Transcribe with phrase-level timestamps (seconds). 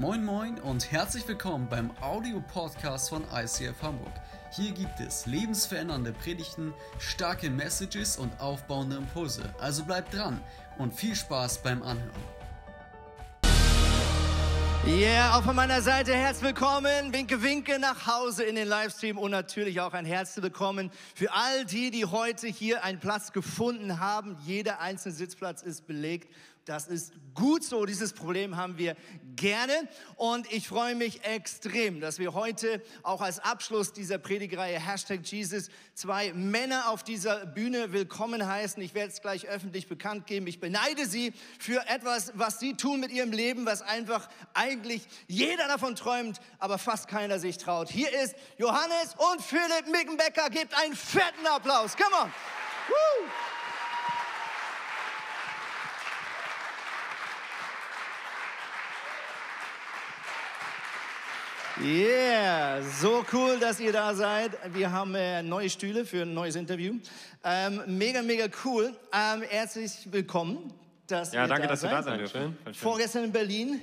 [0.00, 4.14] Moin Moin und herzlich willkommen beim Audio-Podcast von ICF Hamburg.
[4.50, 9.54] Hier gibt es lebensverändernde Predigten, starke Messages und aufbauende Impulse.
[9.60, 10.40] Also bleibt dran
[10.78, 12.22] und viel Spaß beim Anhören.
[14.86, 17.12] Yeah, auch von meiner Seite herzlich willkommen.
[17.12, 21.66] Winke, winke nach Hause in den Livestream und natürlich auch ein herzlich willkommen für all
[21.66, 24.38] die, die heute hier einen Platz gefunden haben.
[24.46, 26.32] Jeder einzelne Sitzplatz ist belegt
[26.64, 27.86] das ist gut so.
[27.86, 28.96] Dieses Problem haben wir
[29.36, 29.88] gerne.
[30.16, 35.68] Und ich freue mich extrem, dass wir heute auch als Abschluss dieser Predigreihe Hashtag Jesus
[35.94, 38.82] zwei Männer auf dieser Bühne willkommen heißen.
[38.82, 40.46] Ich werde es gleich öffentlich bekannt geben.
[40.46, 45.66] Ich beneide sie für etwas, was sie tun mit ihrem Leben, was einfach eigentlich jeder
[45.68, 47.88] davon träumt, aber fast keiner sich traut.
[47.88, 50.50] Hier ist Johannes und Philipp Mickenbecker.
[50.50, 51.96] Gebt einen fetten Applaus.
[51.96, 52.32] Come on.
[52.88, 53.59] Woo!
[61.82, 64.52] Yeah, so cool, dass ihr da seid.
[64.74, 66.96] Wir haben äh, neue Stühle für ein neues Interview.
[67.42, 68.94] Ähm, mega, mega cool.
[69.14, 70.74] Ähm, herzlich willkommen,
[71.06, 72.06] dass ja, ihr danke, da dass seid.
[72.06, 72.76] Du da seid.
[72.76, 73.80] Vorgestern in Berlin,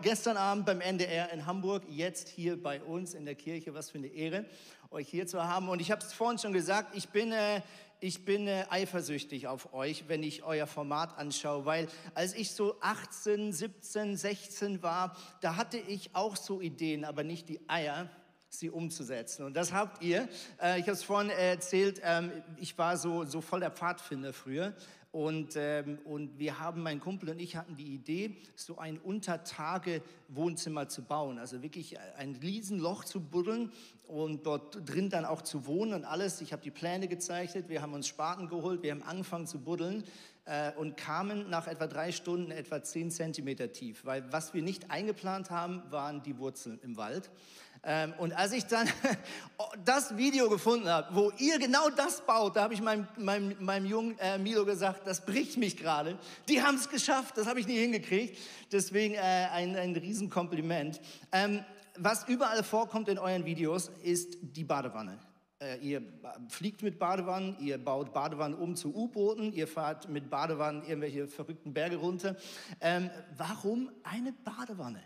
[0.00, 3.74] gestern Abend beim NDR in Hamburg, jetzt hier bei uns in der Kirche.
[3.74, 4.46] Was für eine Ehre,
[4.90, 5.68] euch hier zu haben.
[5.68, 7.60] Und ich habe es vorhin schon gesagt, ich bin äh,
[8.00, 12.76] ich bin äh, eifersüchtig auf euch, wenn ich euer Format anschaue, weil als ich so
[12.80, 18.08] 18, 17, 16 war, da hatte ich auch so Ideen, aber nicht die Eier,
[18.48, 19.44] sie umzusetzen.
[19.44, 20.28] Und das habt ihr.
[20.60, 24.74] Äh, ich habe es vorhin erzählt, ähm, ich war so, so voll der Pfadfinder früher.
[25.18, 30.88] Und, ähm, und wir haben, mein Kumpel und ich hatten die Idee, so ein Untertage-Wohnzimmer
[30.88, 31.40] zu bauen.
[31.40, 33.72] Also wirklich ein Riesenloch zu buddeln
[34.06, 36.40] und dort drin dann auch zu wohnen und alles.
[36.40, 40.04] Ich habe die Pläne gezeichnet, wir haben uns Spaten geholt, wir haben angefangen zu buddeln
[40.44, 44.04] äh, und kamen nach etwa drei Stunden etwa zehn Zentimeter tief.
[44.04, 47.28] Weil was wir nicht eingeplant haben, waren die Wurzeln im Wald.
[47.84, 48.88] Ähm, und als ich dann
[49.84, 53.86] das Video gefunden habe, wo ihr genau das baut, da habe ich meinem, meinem, meinem
[53.86, 56.18] jungen äh, Milo gesagt, das bricht mich gerade.
[56.48, 58.38] Die haben es geschafft, das habe ich nie hingekriegt.
[58.72, 61.00] Deswegen äh, ein, ein Riesenkompliment.
[61.32, 61.64] Ähm,
[61.96, 65.18] was überall vorkommt in euren Videos, ist die Badewanne.
[65.60, 66.02] Äh, ihr
[66.48, 71.74] fliegt mit Badewannen, ihr baut Badewannen um zu U-Booten, ihr fahrt mit Badewannen irgendwelche verrückten
[71.74, 72.36] Berge runter.
[72.80, 75.02] Ähm, warum eine Badewanne?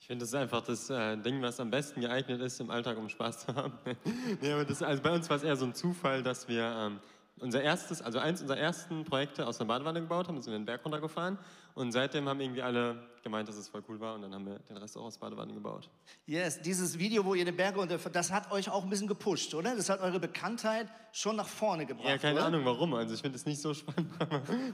[0.00, 2.96] Ich finde, das ist einfach das äh, Ding, was am besten geeignet ist im Alltag,
[2.96, 3.72] um Spaß zu haben.
[4.40, 7.00] nee, aber das, also bei uns war es eher so ein Zufall, dass wir ähm,
[7.40, 10.64] unser erstes, also eins unserer ersten Projekte aus einer Badewanne gebaut haben, sind wir den
[10.64, 11.38] Berg runtergefahren
[11.74, 14.58] und seitdem haben irgendwie alle gemeint, dass es voll cool war und dann haben wir
[14.60, 15.90] den Rest auch aus Badewanne gebaut.
[16.26, 19.54] Yes, dieses Video, wo ihr den Berg runterfahrt, das hat euch auch ein bisschen gepusht,
[19.54, 19.76] oder?
[19.76, 22.46] Das hat eure Bekanntheit schon nach vorne gebracht, Ja, keine oder?
[22.46, 24.10] Ahnung warum, also ich finde es nicht so spannend,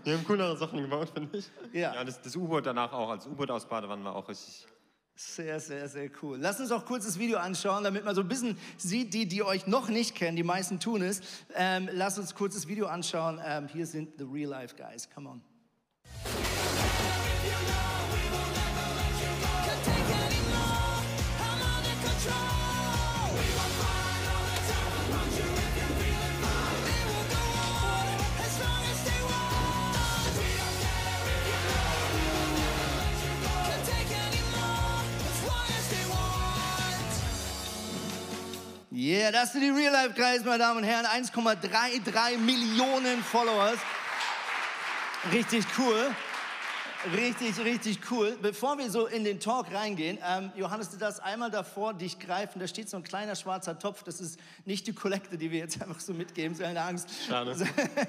[0.05, 1.51] wir haben coolere Sachen gebaut, finde ich.
[1.73, 1.95] Ja.
[1.95, 4.67] ja das, das U-Boot danach auch, als U-Boot aus Badewanne war auch richtig
[5.17, 6.39] sehr, sehr, sehr cool.
[6.41, 9.43] Lass uns auch kurz das Video anschauen, damit man so ein bisschen sieht, die, die
[9.43, 11.21] euch noch nicht kennen, die meisten tun es.
[11.55, 13.41] Ähm, lass uns kurz das Video anschauen.
[13.45, 15.09] Ähm, hier sind The Real Life Guys.
[15.15, 15.43] Come on.
[38.97, 41.05] Yeah, das sind die Real Life Guys, meine Damen und Herren.
[41.05, 43.81] 1,33 Millionen Followers.
[45.33, 46.15] Richtig cool.
[47.13, 48.39] Richtig, richtig cool.
[48.41, 52.61] Bevor wir so in den Talk reingehen, ähm, Johannes, du darfst einmal davor dich greifen.
[52.61, 54.05] Da steht so ein kleiner schwarzer Topf.
[54.05, 57.09] Das ist nicht die Kollekte, die wir jetzt einfach so mitgeben, keine Angst.
[57.27, 57.57] Schade.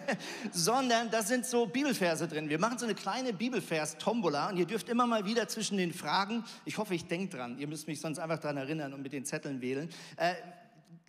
[0.52, 2.48] Sondern da sind so Bibelverse drin.
[2.48, 6.44] Wir machen so eine kleine Bibelvers-Tombola und ihr dürft immer mal wieder zwischen den Fragen,
[6.64, 9.26] ich hoffe, ich denke dran, ihr müsst mich sonst einfach daran erinnern und mit den
[9.26, 9.90] Zetteln wählen.
[10.18, 10.36] Äh,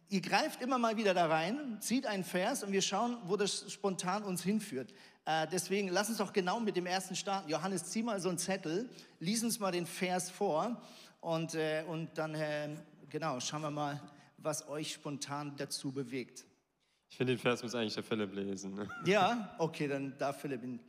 [0.09, 3.71] ihr greift immer mal wieder da rein, zieht einen Vers und wir schauen, wo das
[3.73, 4.93] spontan uns hinführt.
[5.25, 7.49] Äh, deswegen lass uns doch genau mit dem ersten starten.
[7.49, 10.81] Johannes, zieh mal so einen Zettel, lies uns mal den Vers vor
[11.21, 12.77] und, äh, und dann, äh,
[13.11, 14.01] genau, schauen wir mal,
[14.39, 16.45] was euch spontan dazu bewegt.
[17.09, 18.75] Ich finde, den Vers muss eigentlich der Philipp lesen.
[18.75, 18.89] Ne?
[19.05, 20.81] Ja, okay, dann darf Philipp ihn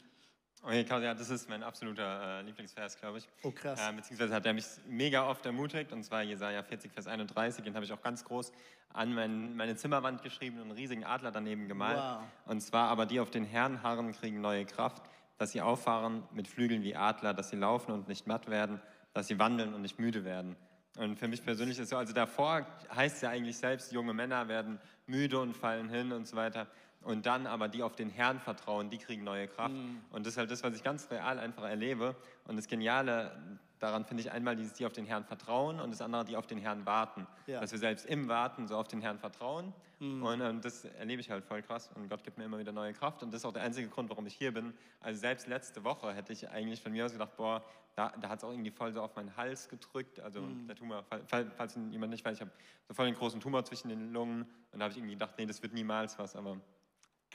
[0.67, 3.29] Okay, Karl, ja, das ist mein absoluter äh, Lieblingsvers, glaube ich.
[3.41, 3.79] Oh, krass.
[3.79, 7.73] Äh, beziehungsweise hat er mich mega oft ermutigt, und zwar Jesaja 40, Vers 31, den
[7.73, 8.51] habe ich auch ganz groß
[8.91, 11.99] an mein, meine Zimmerwand geschrieben und einen riesigen Adler daneben gemalt.
[11.99, 12.19] Wow.
[12.47, 15.01] Und zwar aber die auf den Herrn harren, kriegen neue Kraft,
[15.37, 18.81] dass sie auffahren mit Flügeln wie Adler, dass sie laufen und nicht matt werden,
[19.13, 20.57] dass sie wandeln und nicht müde werden.
[20.97, 24.49] Und für mich persönlich ist so, also davor heißt es ja eigentlich selbst, junge Männer
[24.49, 26.67] werden müde und fallen hin und so weiter.
[27.07, 29.73] Und dann aber die auf den Herrn vertrauen, die kriegen neue Kraft.
[29.73, 30.01] Mhm.
[30.11, 32.17] Und das ist halt das, was ich ganz real einfach erlebe.
[32.45, 33.31] Und das Geniale
[33.79, 36.47] daran finde ich einmal dieses, die auf den Herrn vertrauen und das andere, die auf
[36.47, 37.25] den Herrn warten.
[37.45, 37.61] Ja.
[37.61, 39.73] Dass wir selbst im Warten so auf den Herrn vertrauen.
[39.99, 40.21] Mhm.
[40.21, 41.89] Und ähm, das erlebe ich halt voll krass.
[41.95, 43.23] Und Gott gibt mir immer wieder neue Kraft.
[43.23, 44.73] Und das ist auch der einzige Grund, warum ich hier bin.
[44.99, 47.63] Also selbst letzte Woche hätte ich eigentlich von mir aus gedacht, boah,
[47.95, 50.19] da, da hat es auch irgendwie voll so auf meinen Hals gedrückt.
[50.19, 50.67] Also mhm.
[50.67, 52.51] der Tumor, falls, falls jemand nicht weiß, ich habe
[52.85, 54.41] so voll einen großen Tumor zwischen den Lungen.
[54.73, 56.35] Und da habe ich irgendwie gedacht, nee, das wird niemals was.
[56.35, 56.57] Aber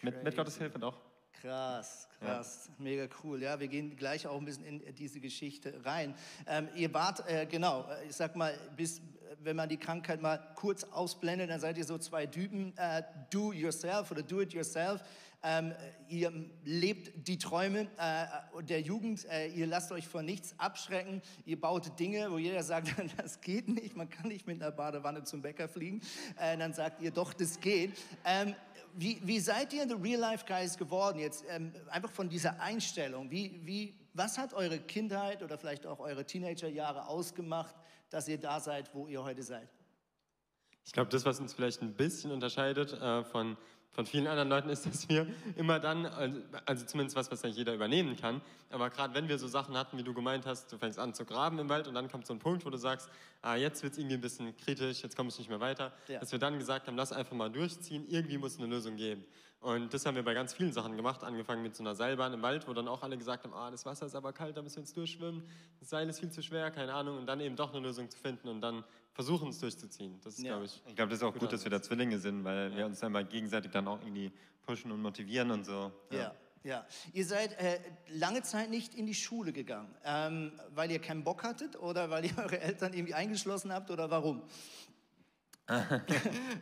[0.02, 0.98] mit, mit Gottes Hilfe doch.
[1.40, 2.84] Krass, krass, ja.
[2.84, 3.42] mega cool.
[3.42, 6.14] Ja, wir gehen gleich auch ein bisschen in diese Geschichte rein.
[6.46, 9.00] Ähm, ihr wart, äh, genau, äh, ich sag mal, bis,
[9.40, 13.52] wenn man die Krankheit mal kurz ausblendet, dann seid ihr so zwei Typen, äh, do
[13.52, 15.02] yourself oder do it yourself.
[15.44, 15.74] Ähm,
[16.08, 16.32] ihr
[16.64, 21.98] lebt die Träume äh, der Jugend, äh, ihr lasst euch vor nichts abschrecken, ihr baut
[21.98, 25.68] Dinge, wo jeder sagt, das geht nicht, man kann nicht mit einer Badewanne zum Bäcker
[25.68, 26.00] fliegen.
[26.38, 27.92] Äh, dann sagt ihr, doch, das geht.
[28.24, 28.54] Ähm,
[28.94, 31.44] wie, wie seid ihr in The Real Life Guys geworden jetzt?
[31.48, 33.30] Ähm, einfach von dieser Einstellung.
[33.30, 37.74] Wie, wie, was hat eure Kindheit oder vielleicht auch eure Teenagerjahre ausgemacht,
[38.10, 39.68] dass ihr da seid, wo ihr heute seid?
[40.84, 43.56] Ich glaube, das, was uns vielleicht ein bisschen unterscheidet äh, von
[43.92, 47.50] von vielen anderen Leuten ist, dass wir immer dann, also, also zumindest was, was ja
[47.50, 48.40] jeder übernehmen kann,
[48.70, 51.26] aber gerade wenn wir so Sachen hatten, wie du gemeint hast, du fängst an zu
[51.26, 53.10] graben im Wald und dann kommt so ein Punkt, wo du sagst,
[53.42, 56.20] ah, jetzt wird es irgendwie ein bisschen kritisch, jetzt komme ich nicht mehr weiter, ja.
[56.20, 59.24] dass wir dann gesagt haben, lass einfach mal durchziehen, irgendwie muss es eine Lösung geben.
[59.60, 62.42] Und das haben wir bei ganz vielen Sachen gemacht, angefangen mit so einer Seilbahn im
[62.42, 64.76] Wald, wo dann auch alle gesagt haben, ah, das Wasser ist aber kalt, da müssen
[64.76, 65.44] wir jetzt durchschwimmen,
[65.78, 68.18] das Seil ist viel zu schwer, keine Ahnung, und dann eben doch eine Lösung zu
[68.18, 70.20] finden und dann versuchen es durchzuziehen.
[70.22, 70.52] Das ist, ja.
[70.52, 70.82] glaube ich.
[70.86, 72.76] Ich glaube, das ist auch gut, dass wir da Zwillinge sind, weil ja.
[72.78, 74.32] wir uns dann mal gegenseitig dann auch irgendwie
[74.62, 75.92] pushen und motivieren und so.
[76.10, 76.18] Ja.
[76.18, 76.34] ja.
[76.64, 81.24] Ja, ihr seid äh, lange Zeit nicht in die Schule gegangen, ähm, weil ihr keinen
[81.24, 84.42] Bock hattet oder weil ihr eure Eltern irgendwie eingeschlossen habt oder warum?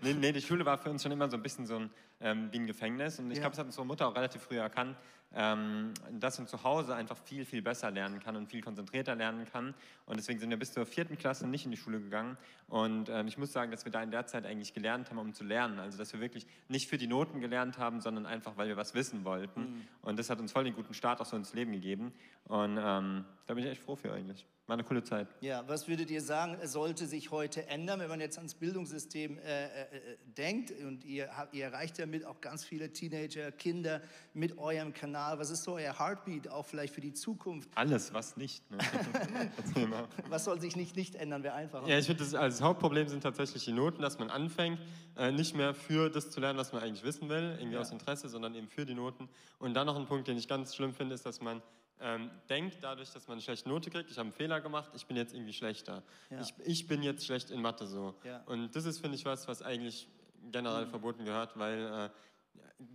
[0.02, 2.48] nee, nee, die Schule war für uns schon immer so ein bisschen so ein, ähm,
[2.52, 3.18] wie ein Gefängnis.
[3.18, 3.42] Und ich ja.
[3.42, 4.96] glaube, das hat unsere Mutter auch relativ früh erkannt,
[5.34, 9.46] ähm, dass man zu Hause einfach viel, viel besser lernen kann und viel konzentrierter lernen
[9.50, 9.74] kann.
[10.06, 12.36] Und deswegen sind wir bis zur vierten Klasse nicht in die Schule gegangen.
[12.68, 15.32] Und ähm, ich muss sagen, dass wir da in der Zeit eigentlich gelernt haben, um
[15.32, 15.78] zu lernen.
[15.78, 18.94] Also, dass wir wirklich nicht für die Noten gelernt haben, sondern einfach, weil wir was
[18.94, 19.60] wissen wollten.
[19.60, 19.88] Mhm.
[20.02, 22.12] Und das hat uns voll den guten Start auch so ins Leben gegeben.
[22.44, 24.46] Und ähm, da bin ich echt froh für eigentlich.
[24.70, 25.26] War eine coole Zeit.
[25.40, 29.64] Ja, was würdet ihr sagen, sollte sich heute ändern, wenn man jetzt ans Bildungssystem äh,
[29.64, 30.70] äh, äh denkt?
[30.70, 34.02] Und ihr, ihr erreicht ja mit auch ganz viele Teenager, Kinder
[34.34, 35.38] mit eurem Kanal.
[35.38, 37.70] Was ist so euer Heartbeat auch vielleicht für die Zukunft?
[37.74, 38.68] Alles, was nicht.
[38.70, 38.78] Ne?
[40.28, 41.88] was soll sich nicht, nicht ändern, wäre einfacher.
[41.88, 44.80] Ja, ich finde, das, also das Hauptproblem sind tatsächlich die Noten, dass man anfängt,
[45.16, 47.80] äh, nicht mehr für das zu lernen, was man eigentlich wissen will, irgendwie ja.
[47.80, 49.28] aus Interesse, sondern eben für die Noten.
[49.58, 51.62] Und dann noch ein Punkt, den ich ganz schlimm finde, ist, dass man
[52.00, 55.06] ähm, denkt dadurch, dass man eine schlechte Note kriegt, ich habe einen Fehler gemacht, ich
[55.06, 56.02] bin jetzt irgendwie schlechter.
[56.30, 56.40] Ja.
[56.40, 58.14] Ich, ich, bin jetzt schlecht in Mathe so.
[58.24, 58.42] Ja.
[58.46, 60.08] Und das ist, finde ich, was, was eigentlich
[60.50, 62.10] generell verboten gehört, weil äh,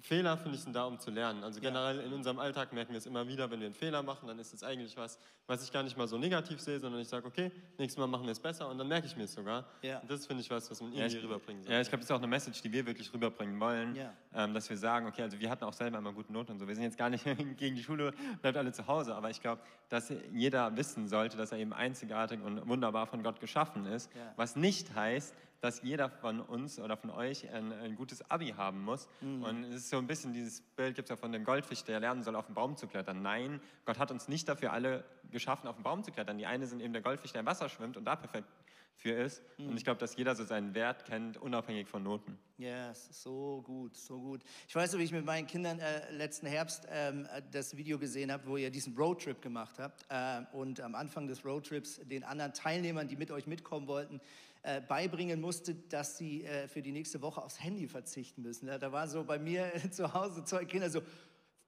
[0.01, 1.43] Fehler, finde ich, sind da, um zu lernen.
[1.43, 4.27] Also generell in unserem Alltag merken wir es immer wieder, wenn wir einen Fehler machen,
[4.27, 7.07] dann ist es eigentlich was, was ich gar nicht mal so negativ sehe, sondern ich
[7.07, 9.65] sage, okay, nächstes Mal machen wir es besser und dann merke ich mir es sogar.
[9.83, 9.99] Ja.
[9.99, 11.73] Und das finde ich was, was man irgendwie ja, rüberbringen soll.
[11.73, 14.11] Ja, ich glaube, das ist auch eine Message, die wir wirklich rüberbringen wollen, ja.
[14.33, 16.67] ähm, dass wir sagen, okay, also wir hatten auch selber immer gute Noten und so.
[16.67, 17.23] Wir sind jetzt gar nicht
[17.57, 18.11] gegen die Schule,
[18.41, 22.41] bleibt alle zu Hause, aber ich glaube, dass jeder wissen sollte, dass er eben einzigartig
[22.41, 25.35] und wunderbar von Gott geschaffen ist, was nicht heißt,
[25.65, 29.09] dass jeder von uns oder von euch ein, ein gutes Abi haben muss.
[29.21, 29.43] Mhm.
[29.43, 31.99] Und es ist so ein bisschen dieses Bild, gibt es ja von dem Goldfisch, der
[31.99, 33.21] lernen soll, auf den Baum zu klettern.
[33.21, 36.37] Nein, Gott hat uns nicht dafür alle geschaffen, auf den Baum zu klettern.
[36.37, 38.47] Die eine sind eben der Goldfisch, der im Wasser schwimmt und da perfekt
[38.95, 39.41] für ist.
[39.57, 39.69] Mhm.
[39.69, 42.37] Und ich glaube, dass jeder so seinen Wert kennt, unabhängig von Noten.
[42.57, 44.41] Ja, yes, so gut, so gut.
[44.67, 48.47] Ich weiß wie ich mit meinen Kindern äh, letzten Herbst ähm, das Video gesehen habe,
[48.47, 50.05] wo ihr diesen Roadtrip gemacht habt.
[50.09, 54.21] Äh, und am Anfang des Roadtrips den anderen Teilnehmern, die mit euch mitkommen wollten,
[54.65, 58.65] äh, beibringen musste, dass sie äh, für die nächste Woche aufs Handy verzichten müssen.
[58.65, 61.01] Da war so bei mir zu Hause zwei Kinder so,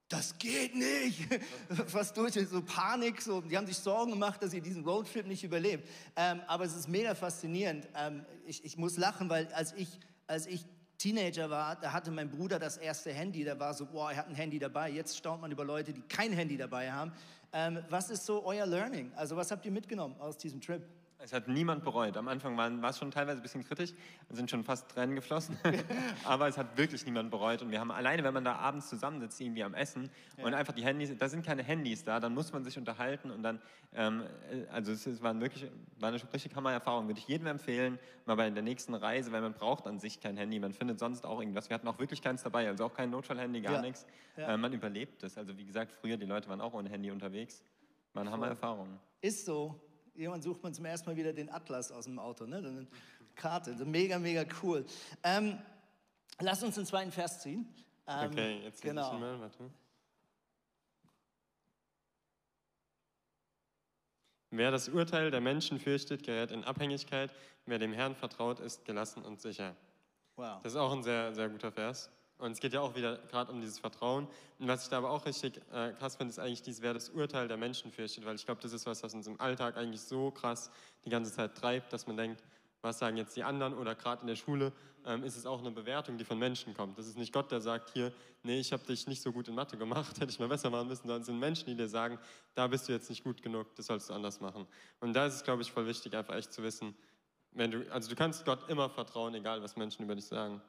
[0.09, 1.27] das geht nicht.
[1.87, 5.43] Fast durch, so Panik, so, die haben sich Sorgen gemacht, dass sie diesen Roadtrip nicht
[5.43, 5.87] überlebt.
[6.15, 7.87] Ähm, aber es ist mega faszinierend.
[7.95, 10.65] Ähm, ich, ich muss lachen, weil als ich, als ich
[10.97, 14.27] Teenager war, da hatte mein Bruder das erste Handy, da war so, boah, er hat
[14.27, 14.89] ein Handy dabei.
[14.89, 17.13] Jetzt staunt man über Leute, die kein Handy dabei haben.
[17.53, 19.11] Ähm, was ist so euer Learning?
[19.15, 20.81] Also was habt ihr mitgenommen aus diesem Trip?
[21.19, 22.15] Es hat niemand bereut.
[22.15, 23.93] Am Anfang war, es schon teilweise ein bisschen kritisch,
[24.29, 25.57] sind schon fast Tränen geflossen,
[26.23, 27.63] aber es hat wirklich niemand bereut.
[27.63, 30.45] Und wir haben alleine, wenn man da abends zusammensitzt, irgendwie am Essen ja.
[30.45, 33.41] und einfach die Handys, da sind keine Handys da, dann muss man sich unterhalten und
[33.41, 33.59] dann,
[33.93, 34.23] ähm,
[34.71, 35.69] also es, es war wirklich,
[35.99, 39.53] war eine richtig Hammer-Erfahrung, würde ich jedem empfehlen, mal bei der nächsten Reise, weil man
[39.53, 41.69] braucht an sich kein Handy, man findet sonst auch irgendwas.
[41.69, 43.81] Wir hatten auch wirklich keins dabei, also auch kein Notfallhandy, gar ja.
[43.81, 44.05] nichts.
[44.35, 44.53] Ja.
[44.53, 45.35] Äh, man überlebt es.
[45.37, 47.63] Also wie gesagt, früher, die Leute waren auch ohne Handy unterwegs.
[48.13, 48.99] War eine Hammer-Erfahrung.
[49.21, 49.79] Ist so.
[50.17, 52.57] Irgendwann sucht man zum ersten Mal wieder den Atlas aus dem Auto, ne?
[52.57, 52.87] eine
[53.35, 53.73] Karte.
[53.85, 54.83] Mega, mega cool.
[55.23, 55.59] Ähm,
[56.39, 57.71] lass uns den zweiten Vers ziehen.
[58.07, 59.13] Ähm, okay, jetzt genau.
[59.13, 59.69] ich mal, warte.
[64.49, 67.31] Wer das Urteil der Menschen fürchtet, gerät in Abhängigkeit.
[67.65, 69.75] Wer dem Herrn vertraut, ist gelassen und sicher.
[70.35, 70.61] Wow.
[70.63, 72.09] Das ist auch ein sehr, sehr guter Vers.
[72.39, 74.27] Und es geht ja auch wieder gerade um dieses Vertrauen.
[74.59, 77.09] Und was ich da aber auch richtig äh, krass finde, ist eigentlich dieses, wer das
[77.09, 78.25] Urteil der Menschen fürchtet.
[78.25, 80.69] Weil ich glaube, das ist was, was uns im Alltag eigentlich so krass
[81.05, 82.43] die ganze Zeit treibt, dass man denkt,
[82.81, 84.71] was sagen jetzt die anderen oder gerade in der Schule
[85.05, 86.97] ähm, ist es auch eine Bewertung, die von Menschen kommt.
[86.97, 88.11] Das ist nicht Gott, der sagt hier,
[88.43, 90.87] nee, ich habe dich nicht so gut in Mathe gemacht, hätte ich mal besser machen
[90.87, 92.19] müssen, sondern es sind Menschen, die dir sagen,
[92.53, 94.67] da bist du jetzt nicht gut genug, das sollst du anders machen.
[94.99, 96.95] Und da ist es, glaube ich, voll wichtig, einfach echt zu wissen,
[97.51, 100.61] wenn du, also du kannst Gott immer vertrauen, egal was Menschen über dich sagen.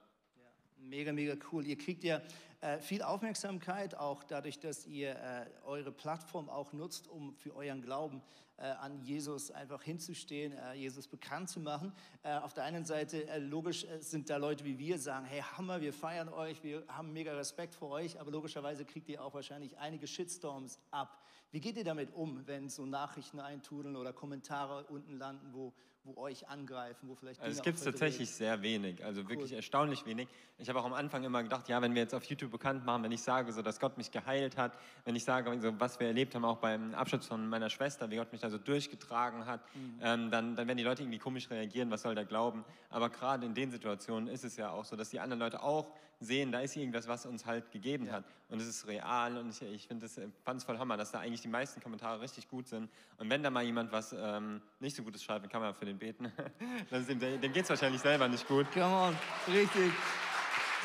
[0.81, 1.67] Mega, mega cool.
[1.67, 2.23] Ihr kriegt ja
[2.61, 7.83] äh, viel Aufmerksamkeit, auch dadurch, dass ihr äh, eure Plattform auch nutzt, um für euren
[7.83, 8.21] Glauben
[8.57, 11.93] äh, an Jesus einfach hinzustehen, äh, Jesus bekannt zu machen.
[12.25, 15.93] Äh, auf der einen Seite, logisch sind da Leute wie wir, sagen, hey Hammer, wir
[15.93, 20.09] feiern euch, wir haben mega Respekt vor euch, aber logischerweise kriegt ihr auch wahrscheinlich einige
[20.09, 21.23] Shitstorms ab.
[21.53, 25.73] Wie geht ihr damit um, wenn so Nachrichten eintudeln oder Kommentare unten landen, wo
[26.09, 27.41] wo euch angreifen, wo vielleicht.
[27.41, 29.29] Also es gibt es tatsächlich sehr wenig, also cool.
[29.31, 30.29] wirklich erstaunlich wenig.
[30.59, 33.03] Ich habe auch am Anfang immer gedacht, ja, wenn wir jetzt auf YouTube bekannt machen,
[33.03, 34.73] wenn ich sage, so, dass Gott mich geheilt hat,
[35.05, 38.17] wenn ich sage, so, was wir erlebt haben, auch beim Abschluss von meiner Schwester, wie
[38.17, 40.01] Gott mich da so durchgetragen hat, mhm.
[40.03, 42.65] ähm, dann, dann werden die Leute irgendwie komisch reagieren, was soll der glauben?
[42.91, 45.93] Aber gerade in den Situationen ist es ja auch so, dass die anderen Leute auch
[46.21, 48.15] sehen, da ist irgendwas, was uns halt gegeben ja.
[48.15, 48.25] hat.
[48.49, 51.21] Und es ist real und ich, ich finde es fand es voll Hammer, dass da
[51.21, 52.91] eigentlich die meisten Kommentare richtig gut sind.
[53.19, 55.85] Und wenn da mal jemand was ähm, nicht so Gutes schreibt, dann kann man für
[55.85, 56.33] den beten.
[56.91, 58.71] dem, dem geht es wahrscheinlich selber nicht gut.
[58.73, 59.17] Come on,
[59.49, 59.93] richtig.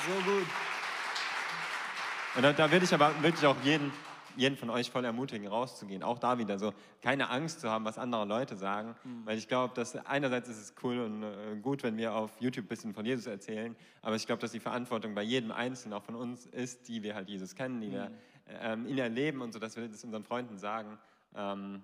[0.05, 0.47] So gut.
[2.35, 3.91] Und da, da würde ich aber wirklich auch jeden
[4.35, 6.03] jeden von euch voll ermutigen, rauszugehen.
[6.03, 8.95] Auch da wieder so, keine Angst zu haben, was andere Leute sagen.
[9.03, 9.25] Mhm.
[9.25, 12.65] Weil ich glaube, dass einerseits ist es cool und äh, gut, wenn wir auf YouTube
[12.65, 13.75] ein bisschen von Jesus erzählen.
[14.01, 17.15] Aber ich glaube, dass die Verantwortung bei jedem Einzelnen, auch von uns, ist, die wir
[17.15, 17.93] halt Jesus kennen, die mhm.
[17.93, 18.11] wir
[18.61, 20.97] ähm, ihn erleben und so, dass wir das unseren Freunden sagen.
[21.35, 21.83] Ähm,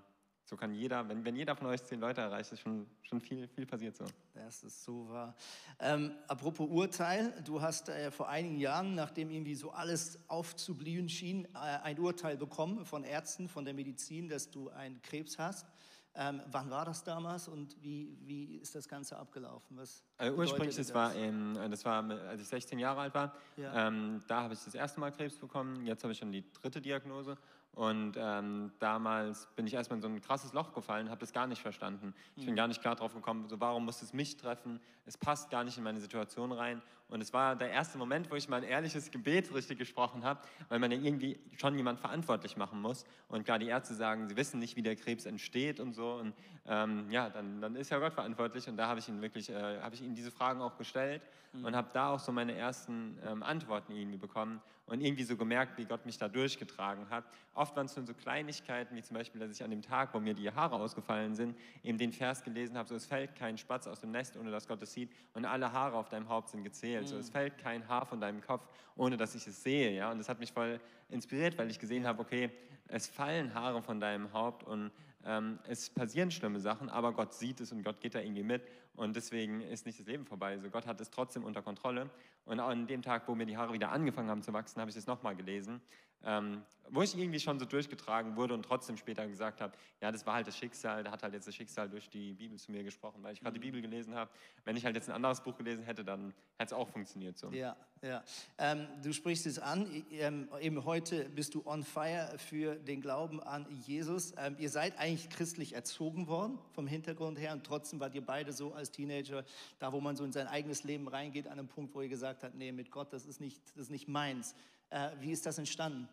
[0.50, 3.48] so kann jeder, wenn, wenn jeder von euch zehn Leute erreicht, ist schon, schon viel,
[3.48, 4.06] viel passiert so.
[4.34, 5.36] Das ist so wahr.
[5.80, 11.46] Ähm, apropos Urteil, du hast äh, vor einigen Jahren, nachdem irgendwie so alles aufzublühen schien,
[11.54, 15.68] äh, ein Urteil bekommen von Ärzten, von der Medizin, dass du einen Krebs hast.
[16.16, 19.78] Ähm, wann war das damals und wie, wie ist das Ganze abgelaufen?
[19.78, 23.36] Was also ursprünglich, das, war in, das war, als ich 16 Jahre alt war.
[23.56, 23.88] Ja.
[23.88, 25.86] Ähm, da habe ich das erste Mal Krebs bekommen.
[25.86, 27.38] Jetzt habe ich schon die dritte Diagnose.
[27.74, 31.48] Und ähm, damals bin ich erstmal in so ein krasses Loch gefallen, habe das gar
[31.48, 32.14] nicht verstanden.
[32.36, 32.58] Ich bin hm.
[32.58, 34.82] gar nicht klar drauf gekommen, so warum muss es mich treffen?
[35.06, 36.82] Es passt gar nicht in meine Situation rein.
[37.10, 40.80] Und es war der erste Moment, wo ich mein ehrliches Gebet richtig gesprochen habe, weil
[40.80, 43.06] man ja irgendwie schon jemand verantwortlich machen muss.
[43.28, 46.14] Und klar, die Ärzte sagen, sie wissen nicht, wie der Krebs entsteht und so.
[46.14, 46.34] Und
[46.68, 48.68] ähm, ja, dann, dann ist ja Gott verantwortlich.
[48.70, 51.22] Und da habe ich ihn wirklich, äh, habe ich ihm diese Fragen auch gestellt
[51.54, 51.66] mhm.
[51.66, 55.78] und habe da auch so meine ersten ähm, Antworten irgendwie bekommen und irgendwie so gemerkt,
[55.78, 57.24] wie Gott mich da durchgetragen hat.
[57.54, 60.20] Oft waren es nur so Kleinigkeiten, wie zum Beispiel, dass ich an dem Tag, wo
[60.20, 63.88] mir die Haare ausgefallen sind, eben den Vers gelesen habe, so es fällt kein Spatz
[63.88, 66.64] aus dem Nest, ohne dass Gott es sieht und alle Haare auf deinem Haupt sind
[66.64, 66.99] gezählt.
[67.04, 67.08] Mhm.
[67.08, 69.92] So, es fällt kein Haar von deinem Kopf, ohne dass ich es sehe.
[69.92, 70.12] Ja?
[70.12, 70.80] Und das hat mich voll
[71.10, 72.50] inspiriert, weil ich gesehen habe, okay,
[72.88, 74.92] es fallen Haare von deinem Haupt und
[75.26, 78.64] ähm, es passieren schlimme Sachen, aber Gott sieht es und Gott geht da irgendwie mit
[79.00, 80.52] und deswegen ist nicht das Leben vorbei.
[80.52, 82.10] Also Gott hat es trotzdem unter Kontrolle.
[82.44, 84.98] Und an dem Tag, wo mir die Haare wieder angefangen haben zu wachsen, habe ich
[84.98, 85.82] es nochmal gelesen
[86.24, 90.26] ähm, wo ich irgendwie schon so durchgetragen wurde und trotzdem später gesagt habe, ja, das
[90.26, 92.84] war halt das Schicksal, da hat halt jetzt das Schicksal durch die Bibel zu mir
[92.84, 93.74] gesprochen, weil ich gerade die mhm.
[93.74, 94.32] Bibel gelesen habe.
[94.66, 97.52] Wenn ich halt jetzt ein anderes Buch gelesen hätte, dann hätte es auch funktioniert so.
[97.52, 98.24] Ja, ja.
[98.58, 103.40] Ähm, du sprichst es an, ähm, eben heute bist du on fire für den Glauben
[103.44, 104.34] an Jesus.
[104.38, 108.52] Ähm, ihr seid eigentlich christlich erzogen worden vom Hintergrund her und trotzdem wart ihr beide
[108.52, 109.46] so als Teenager,
[109.80, 112.44] da wo man so in sein eigenes Leben reingeht, an einem Punkt, wo ihr gesagt
[112.44, 114.56] habt, nee, mit Gott, das ist nicht, das ist nicht meins.
[114.90, 116.10] Äh, wie ist das entstanden?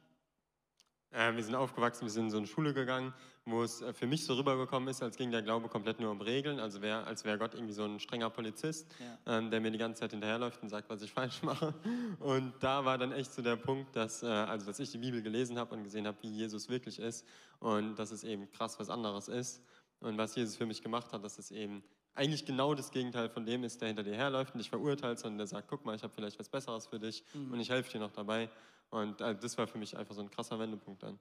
[1.13, 3.15] Äh, wir sind aufgewachsen, wir sind in so eine Schule gegangen,
[3.45, 6.21] wo es äh, für mich so rübergekommen ist, als ging der Glaube komplett nur um
[6.21, 9.39] Regeln, also wär, als wäre Gott irgendwie so ein strenger Polizist, ja.
[9.39, 11.75] ähm, der mir die ganze Zeit hinterherläuft und sagt, was ich falsch mache.
[12.19, 15.23] Und da war dann echt so der Punkt, dass, äh, also dass ich die Bibel
[15.23, 17.25] gelesen habe und gesehen habe, wie Jesus wirklich ist
[17.61, 19.63] und dass es eben krass was anderes ist.
[20.01, 21.83] Und was Jesus für mich gemacht hat, dass es eben
[22.17, 25.39] eigentlich genau das Gegenteil von dem ist, der hinter dir herläuft und dich verurteilt, sondern
[25.39, 27.53] der sagt, guck mal, ich habe vielleicht was Besseres für dich mhm.
[27.53, 28.51] und ich helfe dir noch dabei.
[28.91, 31.19] Und äh, das war für mich einfach so ein krasser Wendepunkt dann.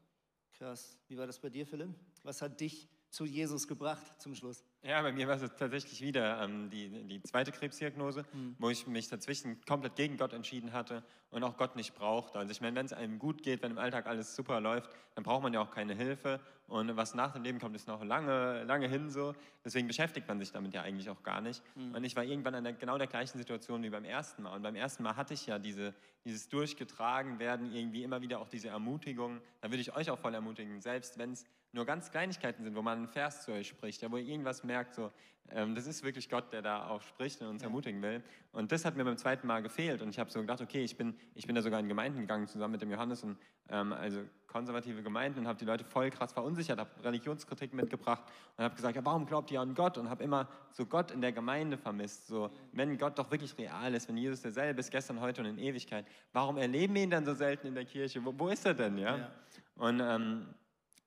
[0.57, 0.97] Krass.
[1.07, 1.89] Wie war das bei dir, Philipp?
[2.23, 4.63] Was hat dich zu Jesus gebracht zum Schluss?
[4.85, 8.55] Ja, bei mir war es tatsächlich wieder ähm, die, die zweite Krebsdiagnose, mhm.
[8.59, 12.37] wo ich mich dazwischen komplett gegen Gott entschieden hatte und auch Gott nicht brauchte.
[12.37, 15.23] Also ich meine, wenn es einem gut geht, wenn im Alltag alles super läuft, dann
[15.23, 16.39] braucht man ja auch keine Hilfe.
[16.67, 19.33] Und was nach dem Leben kommt, ist noch lange, lange hin so.
[19.63, 21.63] Deswegen beschäftigt man sich damit ja eigentlich auch gar nicht.
[21.75, 21.95] Mhm.
[21.95, 24.55] Und ich war irgendwann in der, genau der gleichen Situation wie beim ersten Mal.
[24.55, 28.49] Und beim ersten Mal hatte ich ja diese, dieses durchgetragen werden, irgendwie immer wieder auch
[28.49, 29.41] diese Ermutigung.
[29.61, 31.43] Da würde ich euch auch voll ermutigen, selbst wenn es
[31.75, 34.63] nur ganz Kleinigkeiten sind, wo man einen Vers zu euch spricht, ja, wo ihr irgendwas
[34.63, 35.11] merkt, so,
[35.51, 37.67] ähm, das ist wirklich Gott, der da auch spricht und uns ja.
[37.67, 38.23] ermutigen will.
[38.51, 40.01] Und das hat mir beim zweiten Mal gefehlt.
[40.01, 42.47] Und ich habe so gedacht, okay, ich bin, ich bin da sogar in Gemeinden gegangen,
[42.47, 43.37] zusammen mit dem Johannes und
[43.69, 48.23] ähm, also konservative Gemeinden und habe die Leute voll krass verunsichert, habe Religionskritik mitgebracht
[48.55, 49.97] und habe gesagt, ja, warum glaubt ihr an Gott?
[49.97, 52.27] Und habe immer so Gott in der Gemeinde vermisst.
[52.27, 55.57] So, wenn Gott doch wirklich real ist, wenn Jesus derselbe ist, gestern, heute und in
[55.57, 58.23] Ewigkeit, warum erleben wir ihn dann so selten in der Kirche?
[58.23, 58.97] Wo, wo ist er denn?
[58.97, 59.17] Ja?
[59.17, 59.31] ja.
[59.75, 60.47] Und ähm,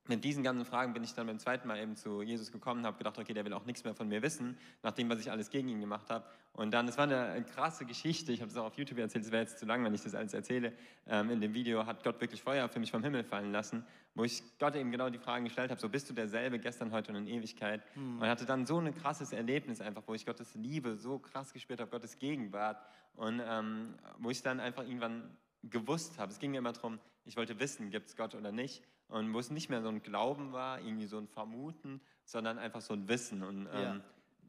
[0.09, 2.85] mit diesen ganzen Fragen bin ich dann beim zweiten Mal eben zu Jesus gekommen und
[2.85, 5.31] habe gedacht, okay, der will auch nichts mehr von mir wissen, nach dem, was ich
[5.31, 6.25] alles gegen ihn gemacht habe.
[6.53, 9.31] Und dann, es war eine krasse Geschichte, ich habe es auch auf YouTube erzählt, es
[9.31, 10.73] wäre jetzt zu lang, wenn ich das alles erzähle.
[11.07, 13.85] Ähm, in dem Video hat Gott wirklich Feuer für mich vom Himmel fallen lassen,
[14.15, 17.11] wo ich Gott eben genau die Fragen gestellt habe, so bist du derselbe gestern, heute
[17.11, 17.81] und in Ewigkeit.
[17.95, 18.19] Mhm.
[18.19, 21.79] Und hatte dann so ein krasses Erlebnis einfach, wo ich Gottes Liebe so krass gespürt
[21.79, 22.83] habe, Gottes Gegenwart.
[23.15, 27.37] Und ähm, wo ich dann einfach irgendwann gewusst habe, es ging mir immer darum, ich
[27.37, 28.83] wollte wissen, gibt es Gott oder nicht.
[29.09, 32.81] Und wo es nicht mehr so ein Glauben war, irgendwie so ein Vermuten, sondern einfach
[32.81, 33.43] so ein Wissen.
[33.43, 33.99] Und ähm, ja.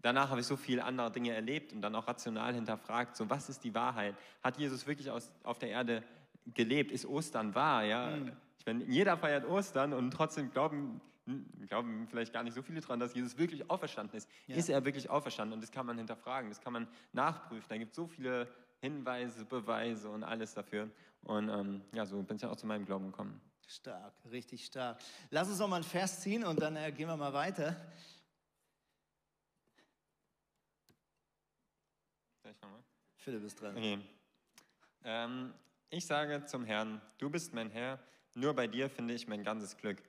[0.02, 3.48] danach habe ich so viele andere Dinge erlebt und dann auch rational hinterfragt, so was
[3.48, 4.14] ist die Wahrheit?
[4.42, 6.02] Hat Jesus wirklich aus, auf der Erde
[6.54, 6.92] gelebt?
[6.92, 7.84] Ist Ostern wahr?
[7.84, 8.16] Ja?
[8.16, 8.32] Mhm.
[8.58, 11.00] Ich meine, jeder feiert Ostern und trotzdem glauben,
[11.66, 14.28] glauben vielleicht gar nicht so viele daran, dass Jesus wirklich auferstanden ist.
[14.46, 14.56] Ja.
[14.56, 15.54] Ist er wirklich auferstanden?
[15.54, 17.66] Und das kann man hinterfragen, das kann man nachprüfen.
[17.70, 18.46] Da gibt es so viele
[18.80, 20.90] Hinweise, Beweise und alles dafür.
[21.24, 23.40] Und ähm, ja, so bin ich auch zu meinem Glauben gekommen.
[23.70, 24.98] Stark, richtig stark.
[25.30, 27.76] Lass uns noch mal ein Vers ziehen und dann äh, gehen wir mal weiter.
[33.18, 33.76] Philipp ist dran.
[33.76, 34.00] Okay.
[35.04, 35.54] Ähm,
[35.88, 38.00] ich sage zum Herrn, du bist mein Herr,
[38.34, 40.02] nur bei dir finde ich mein ganzes Glück.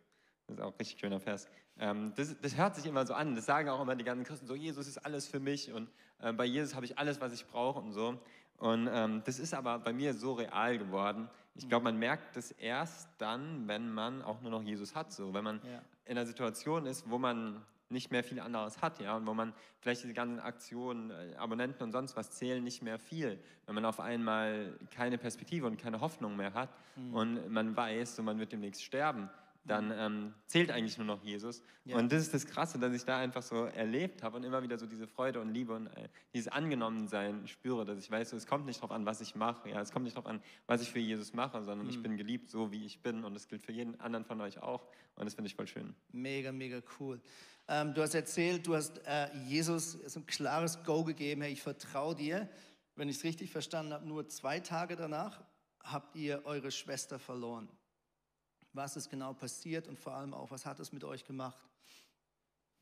[0.48, 1.48] Das ist auch ein richtig schöner Vers.
[1.78, 4.48] Ähm, das, das, hört sich immer so an, das sagen auch immer die ganzen Christen,
[4.48, 5.88] so Jesus ist alles für mich und
[6.20, 8.20] äh, bei Jesus habe ich alles, was ich brauche und so.
[8.58, 11.30] Und ähm, das ist aber bei mir so real geworden.
[11.56, 15.12] Ich glaube, man merkt das erst dann, wenn man auch nur noch Jesus hat.
[15.12, 15.82] So, wenn man ja.
[16.06, 19.54] in einer Situation ist, wo man nicht mehr viel anderes hat, ja, und wo man
[19.80, 23.86] vielleicht diese ganzen Aktionen, äh, Abonnenten und sonst was zählen nicht mehr viel, wenn man
[23.86, 27.14] auf einmal keine Perspektive und keine Hoffnung mehr hat mhm.
[27.14, 29.30] und man weiß, so man wird demnächst sterben,
[29.64, 31.62] dann ähm, zählt eigentlich nur noch Jesus.
[31.86, 31.98] Ja.
[31.98, 34.78] Und das ist das Krasse, dass ich da einfach so erlebt habe und immer wieder
[34.78, 38.48] so diese Freude und Liebe und äh, dieses Angenommensein spüre, dass ich weiß, so, es
[38.48, 40.92] kommt nicht darauf an, was ich mache, ja, es kommt nicht darauf an, was ich
[40.92, 41.90] für Jesus mache, sondern mhm.
[41.90, 44.62] ich bin geliebt, so wie ich bin und das gilt für jeden anderen von euch
[44.62, 45.96] auch und das finde ich voll schön.
[46.12, 47.22] Mega, mega cool.
[47.68, 51.62] Ähm, du hast erzählt, du hast äh, Jesus so ein klares Go gegeben, hey, ich
[51.62, 52.50] vertraue dir.
[52.96, 55.42] Wenn ich es richtig verstanden habe, nur zwei Tage danach
[55.84, 57.70] habt ihr eure Schwester verloren
[58.74, 61.58] was ist genau passiert und vor allem auch, was hat es mit euch gemacht?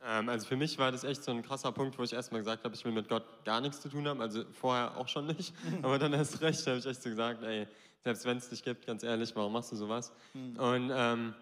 [0.01, 2.63] Ähm, also für mich war das echt so ein krasser Punkt, wo ich erstmal gesagt
[2.63, 4.21] habe, ich will mit Gott gar nichts zu tun haben.
[4.21, 7.67] Also vorher auch schon nicht, aber dann erst recht habe ich echt so gesagt, ey,
[8.01, 10.13] selbst wenn es dich gibt, ganz ehrlich, warum machst du sowas?
[10.33, 10.57] Mhm.
[10.57, 11.33] Und ähm,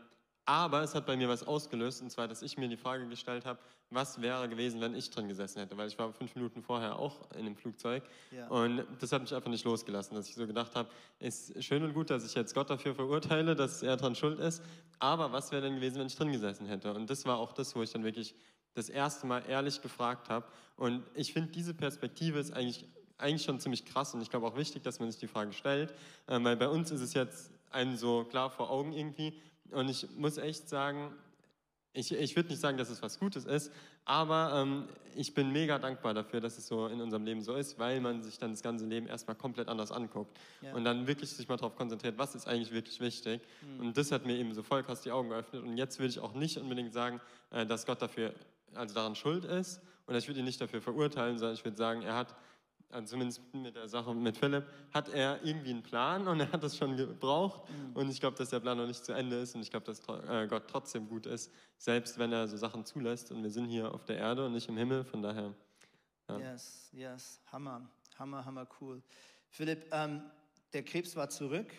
[0.47, 3.45] aber es hat bei mir was ausgelöst, und zwar, dass ich mir die Frage gestellt
[3.45, 6.97] habe, was wäre gewesen, wenn ich drin gesessen hätte, weil ich war fünf Minuten vorher
[6.97, 8.03] auch in dem Flugzeug.
[8.31, 8.47] Ja.
[8.47, 11.93] und das hat mich einfach nicht losgelassen, dass ich so gedacht habe, ist schön und
[11.93, 14.63] gut, dass ich jetzt Gott dafür verurteile, dass er daran schuld ist,
[14.99, 16.93] aber was wäre denn gewesen, wenn ich drin gesessen hätte?
[16.93, 18.33] Und das war auch das, wo ich dann wirklich
[18.73, 20.45] das erste Mal ehrlich gefragt habe.
[20.77, 22.85] Und ich finde, diese Perspektive ist eigentlich
[23.17, 24.13] eigentlich schon ziemlich krass.
[24.13, 25.91] Und ich glaube auch wichtig, dass man sich die Frage stellt,
[26.27, 29.33] äh, weil bei uns ist es jetzt einem so klar vor Augen irgendwie,
[29.71, 31.13] und ich muss echt sagen,
[31.93, 33.71] ich, ich würde nicht sagen, dass es was Gutes ist,
[34.05, 37.79] aber ähm, ich bin mega dankbar dafür, dass es so in unserem Leben so ist,
[37.79, 40.73] weil man sich dann das ganze Leben erstmal komplett anders anguckt ja.
[40.73, 43.41] und dann wirklich sich mal darauf konzentriert, was ist eigentlich wirklich wichtig.
[43.61, 43.79] Mhm.
[43.79, 45.63] Und das hat mir eben so voll krass die Augen geöffnet.
[45.63, 48.33] Und jetzt würde ich auch nicht unbedingt sagen, äh, dass Gott dafür,
[48.75, 52.03] also daran schuld ist und ich würde ihn nicht dafür verurteilen, sondern ich würde sagen,
[52.03, 52.35] er hat
[52.89, 56.63] also zumindest mit der Sache mit Philipp, hat er irgendwie einen Plan und er hat
[56.63, 57.69] das schon gebraucht.
[57.69, 57.95] Mhm.
[57.95, 59.99] Und ich glaube, dass der Plan noch nicht zu Ende ist und ich glaube, dass
[60.07, 63.31] äh, Gott trotzdem gut ist, selbst wenn er so Sachen zulässt.
[63.31, 65.53] Und wir sind hier auf der Erde und nicht im Himmel, von daher.
[66.29, 66.39] Ja.
[66.39, 69.01] Yes, yes, Hammer, Hammer, Hammer, cool.
[69.49, 70.21] Philipp, ähm,
[70.73, 71.73] der Krebs war zurück,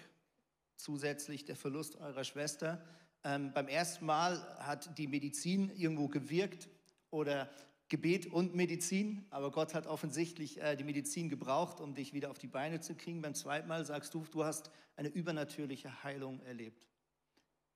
[0.77, 2.83] zusätzlich der Verlust eurer Schwester.
[3.25, 6.69] Ähm, beim ersten Mal hat die Medizin irgendwo gewirkt
[7.11, 7.51] oder
[7.89, 12.39] Gebet und Medizin, aber Gott hat offensichtlich äh, die Medizin gebraucht, um dich wieder auf
[12.39, 13.23] die Beine zu kriegen.
[13.23, 16.87] Beim zweiten Mal sagst du, du hast eine übernatürliche Heilung erlebt.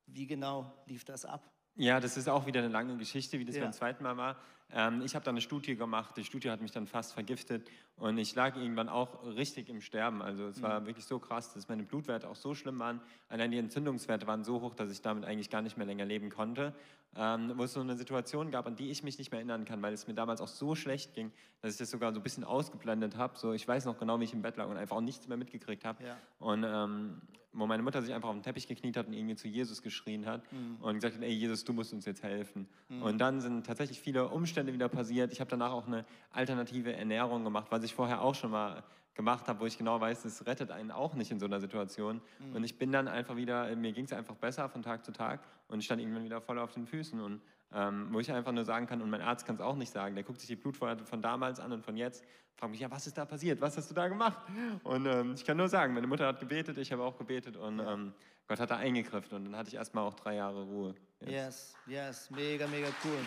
[0.06, 1.50] Wie genau lief das ab?
[1.76, 3.62] Ja, das ist auch wieder eine lange Geschichte, wie das ja.
[3.62, 4.36] beim zweiten Mal war.
[4.70, 8.18] Ähm, ich habe dann eine Studie gemacht, die Studie hat mich dann fast vergiftet und
[8.18, 10.22] ich lag irgendwann auch richtig im Sterben.
[10.22, 10.86] Also es war mhm.
[10.86, 13.00] wirklich so krass, dass meine Blutwerte auch so schlimm waren.
[13.28, 16.30] Allein die Entzündungswerte waren so hoch, dass ich damit eigentlich gar nicht mehr länger leben
[16.30, 16.74] konnte.
[17.14, 19.82] Ähm, wo es so eine Situation gab, an die ich mich nicht mehr erinnern kann,
[19.82, 22.42] weil es mir damals auch so schlecht ging, dass ich das sogar so ein bisschen
[22.42, 23.38] ausgeblendet habe.
[23.38, 25.36] So, ich weiß noch genau, wie ich im Bett lag und einfach auch nichts mehr
[25.36, 26.02] mitgekriegt habe.
[26.02, 26.16] Ja.
[26.38, 27.20] Und ähm,
[27.52, 30.26] wo meine Mutter sich einfach auf den Teppich gekniet hat und irgendwie zu Jesus geschrien
[30.26, 30.76] hat mhm.
[30.80, 32.66] und gesagt hat, ey Jesus, du musst uns jetzt helfen.
[32.88, 33.02] Mhm.
[33.02, 35.32] Und dann sind tatsächlich viele Umstände wieder passiert.
[35.32, 38.82] Ich habe danach auch eine alternative Ernährung gemacht, was ich vorher auch schon mal
[39.14, 42.20] gemacht habe, wo ich genau weiß, es rettet einen auch nicht in so einer Situation.
[42.38, 42.56] Mhm.
[42.56, 45.40] Und ich bin dann einfach wieder, mir ging es einfach besser von Tag zu Tag
[45.68, 47.42] und ich stand irgendwann wieder voll auf den Füßen und
[47.74, 50.14] ähm, wo ich einfach nur sagen kann, und mein Arzt kann es auch nicht sagen,
[50.14, 52.24] der guckt sich die Blutwerte von damals an und von jetzt,
[52.56, 54.38] fragt mich, ja, was ist da passiert, was hast du da gemacht?
[54.84, 57.80] Und ähm, ich kann nur sagen, meine Mutter hat gebetet, ich habe auch gebetet und
[57.80, 58.12] ähm,
[58.46, 60.94] Gott hat da eingegriffen und dann hatte ich erstmal auch drei Jahre Ruhe.
[61.20, 61.30] Jetzt.
[61.30, 63.18] Yes, yes, mega, mega cool.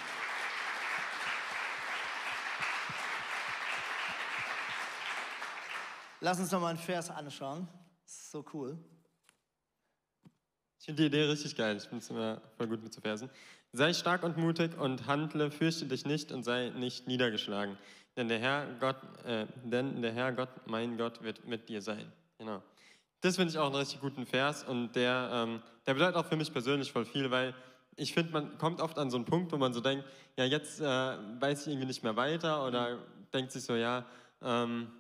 [6.22, 7.68] Lass uns noch mal einen Vers anschauen.
[8.06, 8.78] So cool.
[10.80, 11.78] Ich finde die Idee richtig geil.
[11.78, 13.30] Ich es immer voll gut mit zu Versen.
[13.72, 17.78] Sei stark und mutig und handle, fürchte dich nicht und sei nicht niedergeschlagen.
[18.16, 22.12] Denn der Herr Gott, äh, denn der Herr Gott, mein Gott, wird mit dir sein.
[22.38, 22.62] Genau.
[23.22, 26.36] Das finde ich auch einen richtig guten Vers und der, ähm, der bedeutet auch für
[26.36, 27.54] mich persönlich voll viel, weil
[27.96, 30.06] ich finde, man kommt oft an so einen Punkt, wo man so denkt,
[30.38, 33.00] ja, jetzt äh, weiß ich irgendwie nicht mehr weiter oder
[33.34, 34.06] denkt sich so, ja,
[34.42, 34.92] ähm,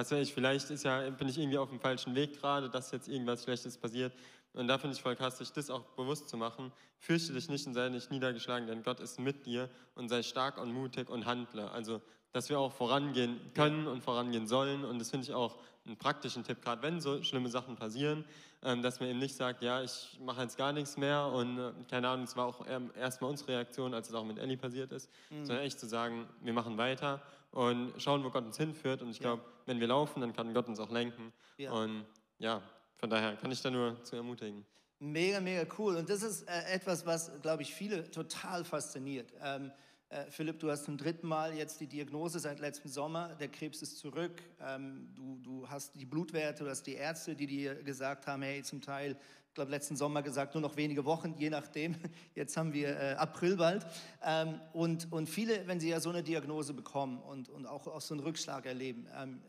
[0.00, 2.90] was weiß ich, vielleicht ist ja, bin ich irgendwie auf dem falschen Weg gerade, dass
[2.90, 4.14] jetzt irgendwas Schlechtes passiert.
[4.54, 6.72] Und da finde ich voll krass, sich das auch bewusst zu machen.
[6.98, 10.58] Fürchte dich nicht und sei nicht niedergeschlagen, denn Gott ist mit dir und sei stark
[10.58, 11.70] und mutig und handle.
[11.70, 12.00] Also,
[12.32, 14.86] dass wir auch vorangehen können und vorangehen sollen.
[14.86, 18.24] Und das finde ich auch einen praktischen Tipp, gerade wenn so schlimme Sachen passieren,
[18.62, 21.26] ähm, dass man eben nicht sagt, ja, ich mache jetzt gar nichts mehr.
[21.26, 22.64] Und äh, keine Ahnung, es war auch
[22.96, 25.44] erstmal unsere Reaktion, als es auch mit Ellie passiert ist, mhm.
[25.44, 27.20] sondern echt zu sagen, wir machen weiter
[27.52, 29.02] und schauen, wo Gott uns hinführt.
[29.02, 31.32] Und ich glaube, wenn wir laufen, dann kann Gott uns auch lenken.
[31.56, 31.72] Ja.
[31.72, 32.06] Und
[32.38, 32.62] ja,
[32.96, 34.64] von daher kann ich da nur zu ermutigen.
[34.98, 35.96] Mega, mega cool.
[35.96, 39.32] Und das ist äh, etwas, was, glaube ich, viele total fasziniert.
[39.42, 39.72] Ähm,
[40.10, 43.34] äh, Philipp, du hast zum dritten Mal jetzt die Diagnose seit letztem Sommer.
[43.36, 44.42] Der Krebs ist zurück.
[44.60, 48.62] Ähm, du, du hast die Blutwerte, du hast die Ärzte, die dir gesagt haben, hey,
[48.62, 49.16] zum Teil,
[49.60, 51.94] glaube, letzten Sommer gesagt, nur noch wenige Wochen, je nachdem.
[52.34, 53.86] Jetzt haben wir äh, April bald.
[54.24, 58.00] Ähm, und, und viele, wenn sie ja so eine Diagnose bekommen und, und auch, auch
[58.00, 59.42] so einen Rückschlag erleben, ähm,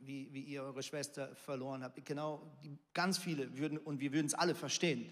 [0.00, 2.02] wie, wie ihr eure Schwester verloren habt.
[2.06, 5.10] Genau, die, ganz viele würden, und wir würden es alle verstehen,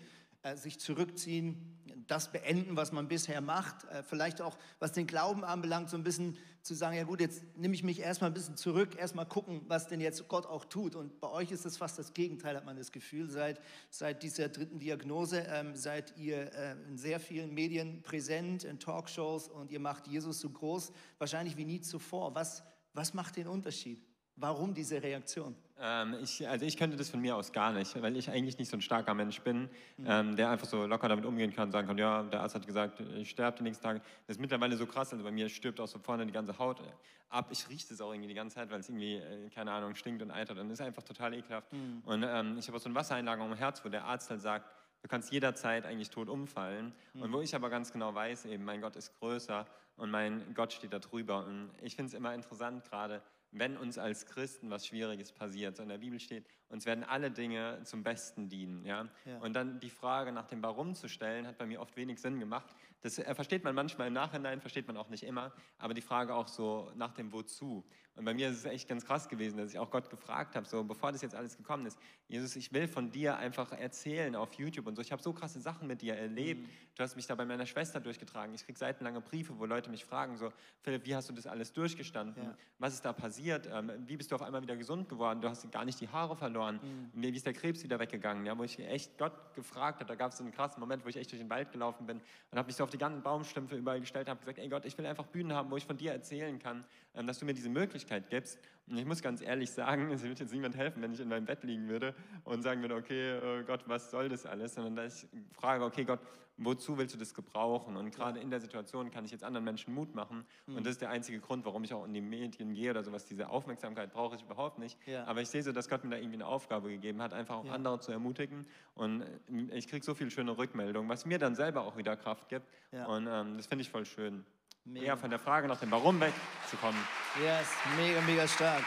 [0.54, 3.84] sich zurückziehen, das beenden, was man bisher macht.
[3.84, 7.42] Äh, vielleicht auch, was den Glauben anbelangt, so ein bisschen zu sagen, ja gut, jetzt
[7.56, 10.96] nehme ich mich erstmal ein bisschen zurück, erstmal gucken, was denn jetzt Gott auch tut.
[10.96, 13.30] Und bei euch ist es fast das Gegenteil, hat man das Gefühl.
[13.30, 18.78] Seit, seit dieser dritten Diagnose ähm, seid ihr äh, in sehr vielen Medien präsent, in
[18.78, 22.34] Talkshows und ihr macht Jesus so groß, wahrscheinlich wie nie zuvor.
[22.34, 24.04] Was, was macht den Unterschied?
[24.36, 25.56] Warum diese Reaktion?
[25.78, 28.70] Ähm, ich, also ich könnte das von mir aus gar nicht, weil ich eigentlich nicht
[28.70, 30.06] so ein starker Mensch bin, mhm.
[30.06, 33.00] ähm, der einfach so locker damit umgehen kann, sagen kann, ja, der Arzt hat gesagt,
[33.00, 34.00] ich sterbe die nächsten Tage.
[34.26, 36.80] Das ist mittlerweile so krass, also bei mir stirbt auch so vorne die ganze Haut
[37.28, 37.48] ab.
[37.50, 40.22] Ich rieche das auch irgendwie die ganze Zeit, weil es irgendwie, äh, keine Ahnung, stinkt
[40.22, 41.72] und eitert und ist einfach total ekelhaft.
[41.72, 42.02] Mhm.
[42.04, 44.70] Und ähm, ich habe auch so eine Wassereinlagerung im Herz, wo der Arzt halt sagt,
[45.02, 46.92] du kannst jederzeit eigentlich tot umfallen.
[47.14, 47.22] Mhm.
[47.22, 50.72] Und wo ich aber ganz genau weiß, eben, mein Gott ist größer und mein Gott
[50.72, 51.44] steht da drüber.
[51.44, 55.76] Und ich finde es immer interessant gerade, wenn uns als Christen was Schwieriges passiert.
[55.76, 58.84] So in der Bibel steht, uns werden alle Dinge zum Besten dienen.
[58.84, 59.08] Ja?
[59.24, 59.38] ja?
[59.38, 62.40] Und dann die Frage nach dem Warum zu stellen, hat bei mir oft wenig Sinn
[62.40, 62.74] gemacht.
[63.02, 66.34] Das äh, versteht man manchmal im Nachhinein, versteht man auch nicht immer, aber die Frage
[66.34, 67.84] auch so nach dem Wozu.
[68.16, 70.66] Und bei mir ist es echt ganz krass gewesen, dass ich auch Gott gefragt habe,
[70.66, 71.98] so bevor das jetzt alles gekommen ist,
[72.28, 75.02] Jesus, ich will von dir einfach erzählen auf YouTube und so.
[75.02, 76.62] Ich habe so krasse Sachen mit dir erlebt.
[76.62, 76.70] Mhm.
[76.94, 78.54] Du hast mich da bei meiner Schwester durchgetragen.
[78.54, 80.50] Ich kriege seitenlange Briefe, wo Leute mich fragen, so,
[80.80, 82.42] Philipp, wie hast du das alles durchgestanden?
[82.42, 82.56] Ja.
[82.78, 83.68] Was ist da passiert?
[83.70, 85.42] Ähm, wie bist du auf einmal wieder gesund geworden?
[85.42, 86.55] Du hast gar nicht die Haare verloren.
[86.82, 87.10] Mhm.
[87.14, 88.46] Wie ist der Krebs wieder weggegangen?
[88.46, 91.08] Ja, wo ich echt Gott gefragt habe, da gab es so einen krassen Moment, wo
[91.08, 93.76] ich echt durch den Wald gelaufen bin und habe mich so auf die ganzen Baumstümpfe
[93.76, 95.96] überall gestellt und habe gesagt, ey Gott, ich will einfach Bühnen haben, wo ich von
[95.96, 98.58] dir erzählen kann, ähm, dass du mir diese Möglichkeit gibst.
[98.88, 101.44] Und ich muss ganz ehrlich sagen, es würde jetzt niemand helfen, wenn ich in meinem
[101.44, 104.74] Bett liegen würde und sagen würde, okay, äh, Gott, was soll das alles?
[104.74, 106.20] Sondern dass ich frage, okay, Gott,
[106.56, 107.96] wozu willst du das gebrauchen?
[107.96, 110.46] Und gerade in der Situation kann ich jetzt anderen Menschen Mut machen.
[110.66, 110.76] Mhm.
[110.76, 113.24] Und das ist der einzige Grund, warum ich auch in die Medien gehe oder sowas.
[113.24, 114.98] Diese Aufmerksamkeit brauche ich überhaupt nicht.
[115.06, 115.24] Ja.
[115.24, 117.66] Aber ich sehe so, dass Gott mir da irgendwie eine Aufgabe gegeben hat, einfach auch
[117.66, 117.72] ja.
[117.72, 118.66] andere zu ermutigen.
[118.94, 122.48] Und äh, ich kriege so viele schöne Rückmeldungen, was mir dann selber auch wieder Kraft
[122.48, 122.66] gibt.
[122.92, 123.06] Ja.
[123.06, 124.44] Und ähm, das finde ich voll schön.
[124.86, 125.06] Mega.
[125.06, 127.00] Eher von der Frage nach dem Warum wegzukommen.
[127.42, 128.84] Yes, mega, mega stark.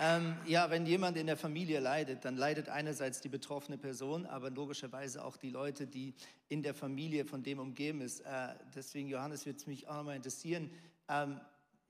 [0.00, 4.50] Ähm, ja, wenn jemand in der Familie leidet, dann leidet einerseits die betroffene Person, aber
[4.50, 6.14] logischerweise auch die Leute, die
[6.48, 8.20] in der Familie von dem umgeben ist.
[8.20, 10.70] Äh, deswegen, Johannes, würde es mich auch nochmal interessieren.
[11.08, 11.40] Ähm,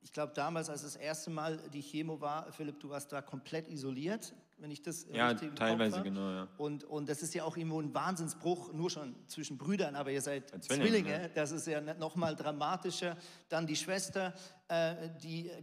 [0.03, 3.69] ich glaube, damals, als das erste Mal die Chemo war, Philipp, du warst da komplett
[3.69, 6.49] isoliert, wenn ich das ja, richtig teilweise genau, ja.
[6.57, 10.23] Und, und das ist ja auch irgendwo ein Wahnsinnsbruch, nur schon zwischen Brüdern, aber ihr
[10.23, 11.29] seid Zwillinge, Zwillinge ja.
[11.29, 13.16] das ist ja noch mal dramatischer.
[13.49, 14.35] Dann die Schwester,
[14.69, 15.62] äh, die äh,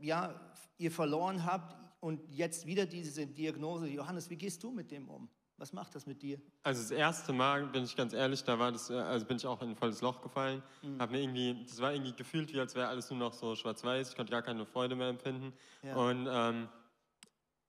[0.00, 0.38] ja,
[0.78, 3.88] ihr verloren habt und jetzt wieder diese Diagnose.
[3.88, 5.28] Johannes, wie gehst du mit dem um?
[5.56, 6.40] Was macht das mit dir?
[6.64, 9.46] Also das erste Mal, bin ich ganz ehrlich, da war das, äh, also bin ich
[9.46, 10.62] auch in ein volles Loch gefallen.
[10.82, 11.00] Mhm.
[11.00, 14.10] Hab mir irgendwie, das war irgendwie gefühlt, wie als wäre alles nur noch so schwarz-weiß.
[14.10, 15.52] Ich konnte gar keine Freude mehr empfinden.
[15.82, 15.94] Ja.
[15.94, 16.68] Und ähm,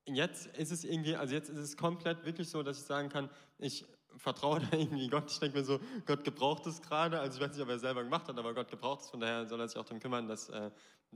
[0.06, 3.30] jetzt ist es irgendwie, also jetzt ist es komplett wirklich so, dass ich sagen kann,
[3.58, 3.86] ich
[4.18, 5.32] vertraue da irgendwie Gott.
[5.32, 7.20] Ich denke mir so, Gott gebraucht es gerade.
[7.20, 9.10] Also ich weiß nicht, ob er es selber gemacht hat, aber Gott gebraucht es.
[9.10, 10.72] Von daher soll er sich auch darum kümmern, dass äh,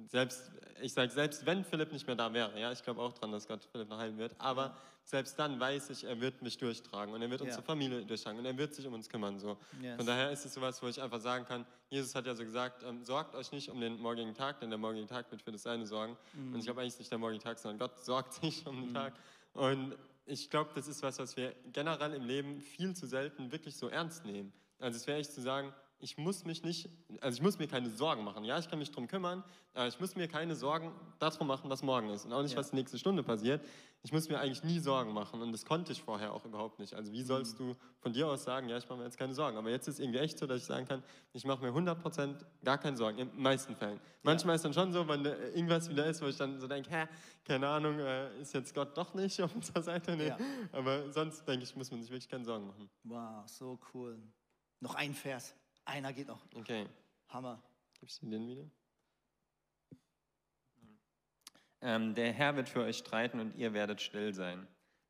[0.07, 3.31] selbst, ich sage, selbst wenn Philipp nicht mehr da wäre, ja, ich glaube auch dran,
[3.31, 7.13] dass Gott Philipp noch heilen wird, aber selbst dann weiß ich, er wird mich durchtragen
[7.13, 7.65] und er wird unsere ja.
[7.65, 9.39] Familie durchtragen und er wird sich um uns kümmern.
[9.39, 9.57] So.
[9.81, 9.97] Yes.
[9.97, 12.83] Von daher ist es sowas, wo ich einfach sagen kann, Jesus hat ja so gesagt,
[12.83, 15.63] ähm, sorgt euch nicht um den morgigen Tag, denn der morgige Tag wird für das
[15.63, 16.15] Seine sorgen.
[16.33, 16.53] Mm.
[16.53, 18.93] Und ich glaube eigentlich nicht der morgige Tag, sondern Gott sorgt sich um den mm.
[18.93, 19.13] Tag.
[19.53, 19.95] Und
[20.29, 23.89] ich glaube, das ist was, was wir generell im Leben viel zu selten wirklich so
[23.89, 24.53] ernst nehmen.
[24.79, 27.89] Also es wäre echt zu sagen, ich muss mich nicht, also ich muss mir keine
[27.89, 28.45] Sorgen machen.
[28.45, 31.83] Ja, ich kann mich darum kümmern, aber ich muss mir keine Sorgen darum machen, was
[31.83, 32.57] morgen ist und auch nicht, ja.
[32.59, 33.65] was die nächste Stunde passiert.
[34.01, 36.93] Ich muss mir eigentlich nie Sorgen machen und das konnte ich vorher auch überhaupt nicht.
[36.93, 39.57] Also wie sollst du von dir aus sagen, ja, ich mache mir jetzt keine Sorgen.
[39.57, 42.77] Aber jetzt ist irgendwie echt so, dass ich sagen kann, ich mache mir 100% gar
[42.77, 43.99] keine Sorgen, in den meisten Fällen.
[44.23, 44.55] Manchmal ja.
[44.55, 47.07] ist dann schon so, wenn irgendwas wieder ist, wo ich dann so denke, hä,
[47.43, 50.15] keine Ahnung, äh, ist jetzt Gott doch nicht auf unserer Seite?
[50.15, 50.29] Nee.
[50.29, 50.37] Ja.
[50.71, 52.89] Aber sonst denke ich, muss man sich wirklich keine Sorgen machen.
[53.03, 54.17] Wow, so cool.
[54.79, 55.55] Noch ein Vers.
[55.89, 56.45] Einer geht noch.
[56.53, 56.87] Okay.
[57.29, 57.63] Hammer.
[57.99, 58.69] Gibst du den wieder?
[61.81, 64.67] Ähm, der Herr wird für euch streiten und ihr werdet still sein.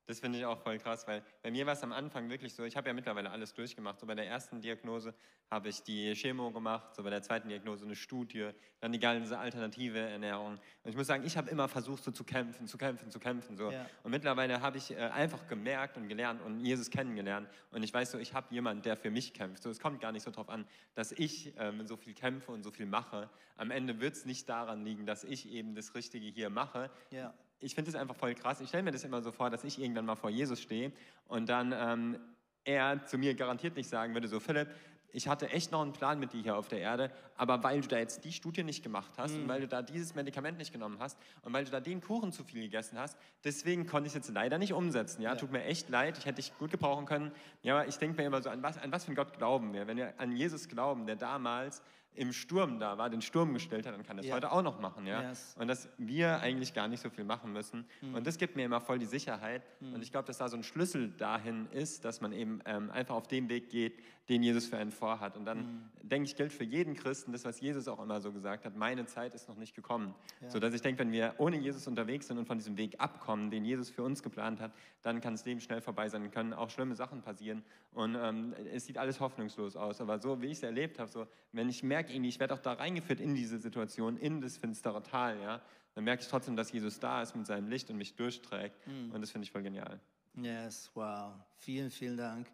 [0.10, 2.64] Das finde ich auch voll krass, weil bei mir war es am Anfang wirklich so,
[2.64, 4.00] ich habe ja mittlerweile alles durchgemacht.
[4.00, 5.14] So bei der ersten Diagnose
[5.52, 9.38] habe ich die Chemo gemacht, so bei der zweiten Diagnose eine Studie, dann die ganze
[9.38, 10.54] alternative Ernährung.
[10.84, 13.56] Und ich muss sagen, ich habe immer versucht, so zu kämpfen, zu kämpfen, zu kämpfen.
[13.56, 13.70] So.
[13.70, 13.86] Ja.
[14.02, 17.48] Und mittlerweile habe ich äh, einfach gemerkt und gelernt und Jesus kennengelernt.
[17.70, 19.62] Und ich weiß so, ich habe jemanden, der für mich kämpft.
[19.62, 22.64] So, es kommt gar nicht so darauf an, dass ich ähm, so viel kämpfe und
[22.64, 23.30] so viel mache.
[23.58, 26.90] Am Ende wird es nicht daran liegen, dass ich eben das Richtige hier mache.
[27.12, 28.62] Ja ich finde es einfach voll krass.
[28.62, 30.92] Ich stelle mir das immer so vor, dass ich irgendwann mal vor Jesus stehe
[31.28, 32.20] und dann ähm,
[32.64, 34.70] er zu mir garantiert nicht sagen würde, so Philipp,
[35.12, 37.88] ich hatte echt noch einen Plan mit dir hier auf der Erde, aber weil du
[37.88, 39.44] da jetzt die Studie nicht gemacht hast mhm.
[39.44, 42.32] und weil du da dieses Medikament nicht genommen hast und weil du da den Kuchen
[42.32, 45.22] zu viel gegessen hast, deswegen konnte ich es jetzt leider nicht umsetzen.
[45.22, 45.32] Ja?
[45.32, 45.36] ja?
[45.36, 47.32] tut mir echt leid, ich hätte dich gut gebrauchen können.
[47.64, 49.74] Ja, aber ich denke mir immer so, an was, an was für einen Gott glauben
[49.74, 49.88] wir?
[49.88, 51.82] Wenn wir an Jesus glauben, der damals
[52.20, 54.36] im Sturm da war, den Sturm gestellt hat, dann kann das yeah.
[54.36, 55.08] heute auch noch machen.
[55.08, 55.30] Ja?
[55.30, 55.56] Yes.
[55.58, 57.86] Und dass wir eigentlich gar nicht so viel machen müssen.
[58.02, 58.16] Mhm.
[58.16, 59.64] Und das gibt mir immer voll die Sicherheit.
[59.80, 59.94] Mhm.
[59.94, 63.16] Und ich glaube, dass da so ein Schlüssel dahin ist, dass man eben ähm, einfach
[63.16, 65.38] auf den Weg geht, den Jesus für einen vorhat.
[65.38, 65.90] Und dann, mhm.
[66.04, 69.06] denke ich, gilt für jeden Christen das, was Jesus auch immer so gesagt hat, meine
[69.06, 70.14] Zeit ist noch nicht gekommen.
[70.42, 70.50] Ja.
[70.50, 73.64] Sodass ich denke, wenn wir ohne Jesus unterwegs sind und von diesem Weg abkommen, den
[73.64, 76.96] Jesus für uns geplant hat, dann kann das Leben schnell vorbei sein, können auch schlimme
[76.96, 77.64] Sachen passieren.
[77.94, 80.00] Und ähm, es sieht alles hoffnungslos aus.
[80.02, 82.74] Aber so, wie ich es erlebt habe, so, wenn ich merke, ich werde auch da
[82.74, 85.62] reingeführt in diese Situation, in das finstere Tal, ja,
[85.96, 88.76] dann merke ich trotzdem, dass Jesus da ist mit seinem Licht und mich durchträgt.
[88.88, 89.12] Mhm.
[89.12, 90.00] Und das finde ich voll genial.
[90.36, 91.34] Yes, wow.
[91.58, 92.48] Vielen, vielen Dank.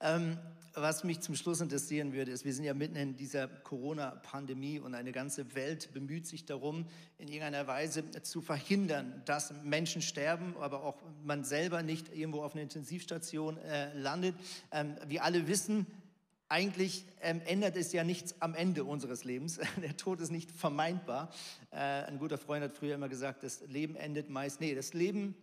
[0.00, 0.38] Ähm,
[0.74, 4.94] was mich zum Schluss interessieren würde, ist, wir sind ja mitten in dieser Corona-Pandemie und
[4.94, 6.86] eine ganze Welt bemüht sich darum,
[7.18, 12.54] in irgendeiner Weise zu verhindern, dass Menschen sterben, aber auch man selber nicht irgendwo auf
[12.54, 14.34] einer Intensivstation äh, landet.
[14.70, 15.86] Ähm, wir alle wissen,
[16.48, 19.58] eigentlich ähm, ändert es ja nichts am Ende unseres Lebens.
[19.82, 21.30] Der Tod ist nicht vermeidbar.
[21.70, 25.34] Äh, ein guter Freund hat früher immer gesagt, das Leben endet meist, nee, das Leben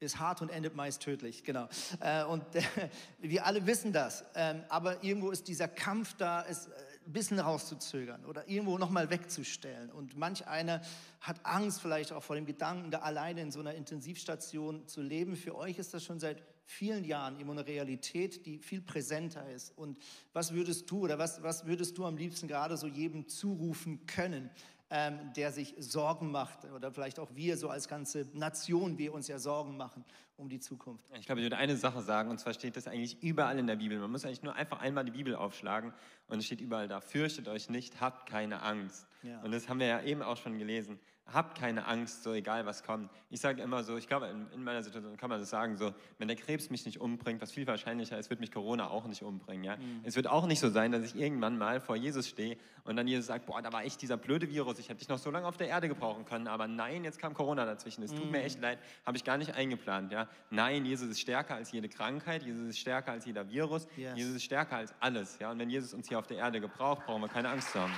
[0.00, 1.68] ist hart und endet meist tödlich, genau.
[2.00, 2.62] Äh, und äh,
[3.20, 6.70] wir alle wissen das, ähm, aber irgendwo ist dieser Kampf da, es äh,
[7.06, 9.90] ein bisschen rauszuzögern oder irgendwo nochmal wegzustellen.
[9.90, 10.82] Und manch einer
[11.20, 15.36] hat Angst vielleicht auch vor dem Gedanken, da alleine in so einer Intensivstation zu leben.
[15.36, 19.76] Für euch ist das schon seit vielen Jahren immer eine Realität, die viel präsenter ist.
[19.76, 19.98] Und
[20.32, 24.50] was würdest du oder was, was würdest du am liebsten gerade so jedem zurufen können,
[24.90, 29.26] ähm, der sich Sorgen macht oder vielleicht auch wir so als ganze Nation, wir uns
[29.26, 30.04] ja Sorgen machen
[30.36, 31.04] um die Zukunft.
[31.18, 33.76] Ich glaube, ich würde eine Sache sagen, und zwar steht das eigentlich überall in der
[33.76, 33.98] Bibel.
[33.98, 35.94] Man muss eigentlich nur einfach einmal die Bibel aufschlagen
[36.26, 39.06] und es steht überall da, fürchtet euch nicht, habt keine Angst.
[39.22, 39.40] Ja.
[39.40, 40.98] Und das haben wir ja eben auch schon gelesen.
[41.32, 43.10] Habt keine Angst, so egal was kommt.
[43.30, 45.94] Ich sage immer so, ich glaube, in, in, meiner Situation kann man das sagen, so,
[46.18, 49.22] wenn der Krebs mich nicht umbringt, was viel wahrscheinlicher ist, wird mich Corona auch nicht
[49.22, 49.64] umbringen.
[49.64, 49.76] Ja?
[49.76, 50.00] Mhm.
[50.04, 53.06] Es wird auch nicht so sein, dass ich irgendwann mal vor Jesus stehe und dann
[53.06, 55.46] Jesus sagt, boah, da war echt dieser blöde Virus, ich hätte dich noch so lange
[55.46, 58.02] auf der Erde gebrauchen können, aber nein, jetzt kam Corona dazwischen.
[58.02, 58.32] Es tut mhm.
[58.32, 60.12] mir echt leid, habe ich gar nicht eingeplant.
[60.12, 60.28] Ja?
[60.50, 64.16] Nein, Jesus ist stärker als jede Krankheit, Jesus ist stärker als jeder Virus, yes.
[64.16, 65.38] Jesus ist stärker als alles.
[65.38, 65.50] Ja?
[65.50, 67.92] Und wenn Jesus uns hier auf der Erde gebraucht, brauchen wir keine Angst zu haben.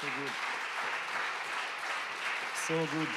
[0.00, 0.57] So gut.
[2.68, 3.08] So gut.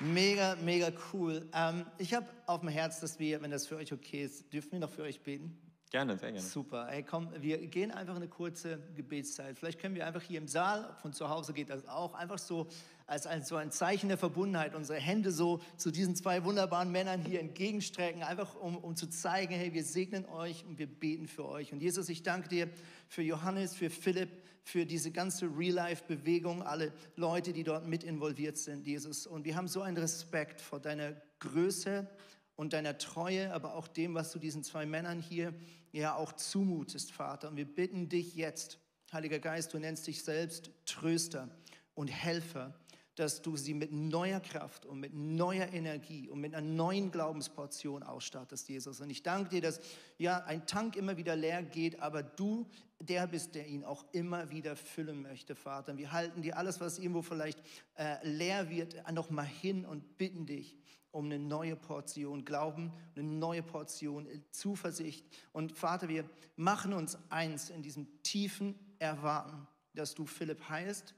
[0.00, 1.48] Mega, mega cool.
[1.54, 4.72] Ähm, ich habe auf dem Herz, dass wir, wenn das für euch okay ist, dürfen
[4.72, 5.56] wir noch für euch beten?
[5.92, 6.44] Gerne, sehr gerne.
[6.44, 6.88] Super.
[6.90, 9.56] Hey, komm, wir gehen einfach eine kurze Gebetszeit.
[9.56, 12.66] Vielleicht können wir einfach hier im Saal, von zu Hause geht das auch, einfach so
[13.06, 17.20] als ein, so ein Zeichen der Verbundenheit unsere Hände so zu diesen zwei wunderbaren Männern
[17.20, 21.44] hier entgegenstrecken, einfach um, um zu zeigen, hey, wir segnen euch und wir beten für
[21.44, 21.72] euch.
[21.72, 22.68] Und Jesus, ich danke dir
[23.06, 28.86] für Johannes, für Philipp, für diese ganze Real-Life-Bewegung, alle Leute, die dort mit involviert sind,
[28.86, 29.26] Jesus.
[29.26, 32.08] Und wir haben so einen Respekt vor deiner Größe
[32.56, 35.54] und deiner Treue, aber auch dem, was du diesen zwei Männern hier
[35.92, 37.48] ja auch zumutest, Vater.
[37.48, 38.78] Und wir bitten dich jetzt,
[39.12, 41.50] Heiliger Geist, du nennst dich selbst Tröster
[41.94, 42.74] und Helfer
[43.14, 48.02] dass du sie mit neuer Kraft und mit neuer Energie und mit einer neuen Glaubensportion
[48.02, 49.00] ausstattest, Jesus.
[49.00, 49.80] Und ich danke dir, dass
[50.18, 52.66] ja ein Tank immer wieder leer geht, aber du
[53.00, 55.92] der bist, der ihn auch immer wieder füllen möchte, Vater.
[55.92, 57.60] Und wir halten dir alles, was irgendwo vielleicht
[57.96, 60.76] äh, leer wird, nochmal hin und bitten dich
[61.10, 65.24] um eine neue Portion Glauben, eine neue Portion Zuversicht.
[65.52, 71.14] Und Vater, wir machen uns eins in diesem tiefen Erwarten, dass du Philipp heilst,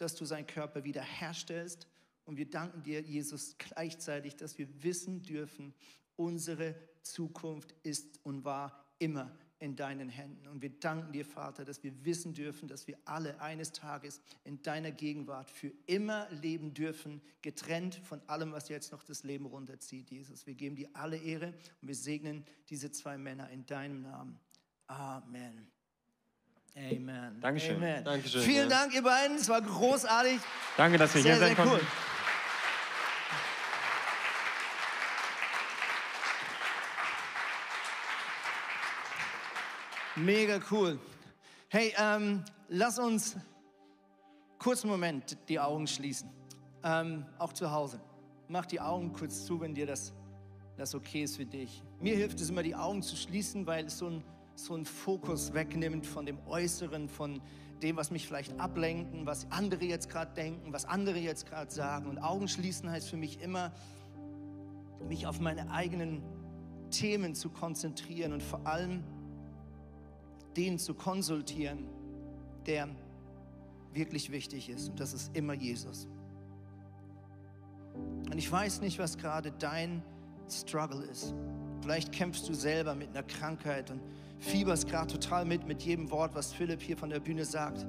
[0.00, 1.86] dass du seinen Körper wiederherstellst.
[2.24, 5.74] Und wir danken dir, Jesus, gleichzeitig, dass wir wissen dürfen,
[6.16, 10.48] unsere Zukunft ist und war immer in deinen Händen.
[10.48, 14.62] Und wir danken dir, Vater, dass wir wissen dürfen, dass wir alle eines Tages in
[14.62, 20.10] deiner Gegenwart für immer leben dürfen, getrennt von allem, was jetzt noch das Leben runterzieht,
[20.10, 20.46] Jesus.
[20.46, 24.40] Wir geben dir alle Ehre und wir segnen diese zwei Männer in deinem Namen.
[24.86, 25.70] Amen.
[26.76, 27.40] Amen.
[27.40, 27.76] Dankeschön.
[27.76, 28.04] Amen.
[28.04, 28.42] Dankeschön.
[28.42, 29.36] Vielen Dank, ihr beiden.
[29.36, 30.40] Es war großartig.
[30.76, 31.74] Danke, dass wir sehr, hier sein konnten.
[31.74, 31.80] Cool.
[40.16, 40.98] Mega cool.
[41.68, 43.36] Hey, ähm, lass uns
[44.58, 46.28] kurz einen Moment die Augen schließen.
[46.82, 48.00] Ähm, auch zu Hause.
[48.48, 50.12] Mach die Augen kurz zu, wenn dir das,
[50.76, 51.82] das okay ist für dich.
[52.00, 54.24] Mir hilft es immer, die Augen zu schließen, weil es so ein
[54.64, 57.40] so einen Fokus wegnimmt von dem Äußeren, von
[57.82, 62.06] dem, was mich vielleicht ablenken, was andere jetzt gerade denken, was andere jetzt gerade sagen.
[62.06, 63.72] Und Augen schließen heißt für mich immer,
[65.08, 66.22] mich auf meine eigenen
[66.90, 69.02] Themen zu konzentrieren und vor allem
[70.56, 71.86] den zu konsultieren,
[72.66, 72.88] der
[73.92, 74.90] wirklich wichtig ist.
[74.90, 76.08] Und das ist immer Jesus.
[77.94, 80.02] Und ich weiß nicht, was gerade dein
[80.48, 81.34] Struggle ist.
[81.82, 84.00] Vielleicht kämpfst du selber mit einer Krankheit und
[84.40, 87.86] fieberst gerade total mit mit jedem Wort, was Philipp hier von der Bühne sagt.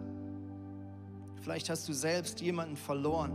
[1.42, 3.32] Vielleicht hast du selbst jemanden verloren.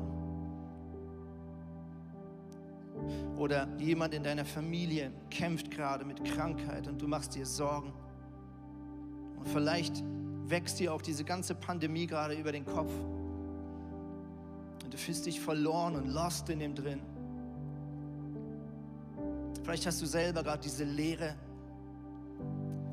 [3.37, 7.93] Oder jemand in deiner Familie kämpft gerade mit Krankheit und du machst dir Sorgen.
[9.39, 10.03] Und vielleicht
[10.47, 12.93] wächst dir auch diese ganze Pandemie gerade über den Kopf.
[14.85, 17.01] Und du fühlst dich verloren und lost in dem drin.
[19.63, 21.35] Vielleicht hast du selber gerade diese Leere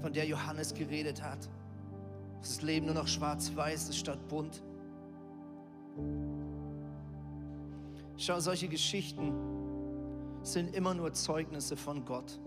[0.03, 1.49] von der Johannes geredet hat.
[2.41, 4.61] Das Leben nur noch schwarz-weiß ist statt bunt.
[8.17, 9.31] Schau, solche Geschichten
[10.41, 12.37] sind immer nur Zeugnisse von Gott.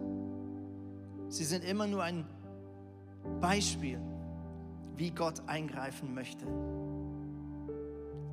[1.29, 2.27] Sie sind immer nur ein
[3.41, 3.99] Beispiel,
[4.99, 6.45] wie Gott eingreifen möchte.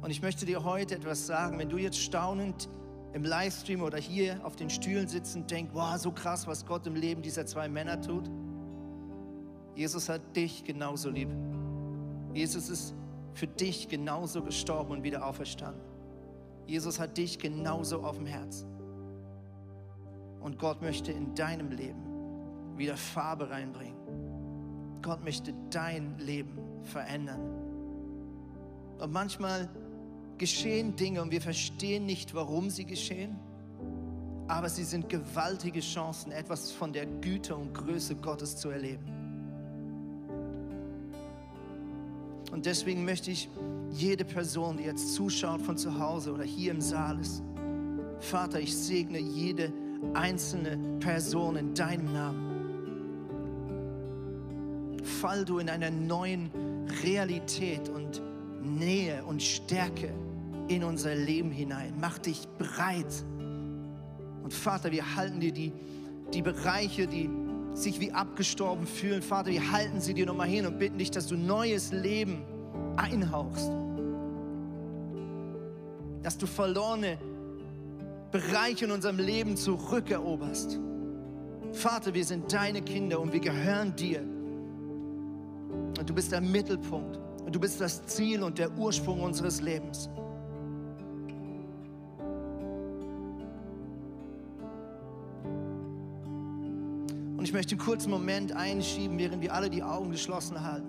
[0.02, 2.68] Und ich möchte dir heute etwas sagen, wenn du jetzt staunend
[3.14, 6.96] im Livestream oder hier auf den Stühlen sitzen denkst, wow, so krass, was Gott im
[6.96, 8.30] Leben dieser zwei Männer tut,
[9.76, 11.30] Jesus hat dich genauso lieb.
[12.34, 12.94] Jesus ist
[13.34, 15.82] für dich genauso gestorben und wieder auferstanden.
[16.68, 18.66] Jesus hat dich genauso auf dem Herz.
[20.40, 23.98] Und Gott möchte in deinem Leben wieder Farbe reinbringen.
[25.02, 27.42] Gott möchte dein Leben verändern.
[29.00, 29.70] Und manchmal
[30.38, 33.40] geschehen Dinge und wir verstehen nicht, warum sie geschehen,
[34.48, 39.13] aber sie sind gewaltige Chancen, etwas von der Güte und Größe Gottes zu erleben.
[42.54, 43.50] Und deswegen möchte ich
[43.90, 47.42] jede Person, die jetzt zuschaut von zu Hause oder hier im Saal ist,
[48.20, 49.74] Vater, ich segne jede
[50.14, 52.54] einzelne Person in deinem Namen.
[55.04, 56.52] Fall du in einer neuen
[57.04, 58.22] Realität und
[58.62, 60.14] Nähe und Stärke
[60.68, 61.96] in unser Leben hinein.
[62.00, 63.26] Mach dich breit.
[64.44, 65.74] Und Vater, wir halten dir die,
[66.32, 67.32] die Bereiche, die
[67.74, 71.28] sich wie abgestorben fühlen, Vater, wir halten sie dir nochmal hin und bitten dich, dass
[71.28, 72.44] du neues Leben
[72.96, 73.72] einhauchst.
[76.22, 77.18] Dass du verlorene
[78.32, 80.80] Bereiche in unserem Leben zurückeroberst.
[81.72, 84.22] Vater, wir sind deine Kinder und wir gehören dir.
[84.22, 87.20] Und du bist der Mittelpunkt.
[87.46, 90.10] Und du bist das Ziel und der Ursprung unseres Lebens.
[97.44, 100.88] Und ich möchte einen kurzen Moment einschieben, während wir alle die Augen geschlossen halten.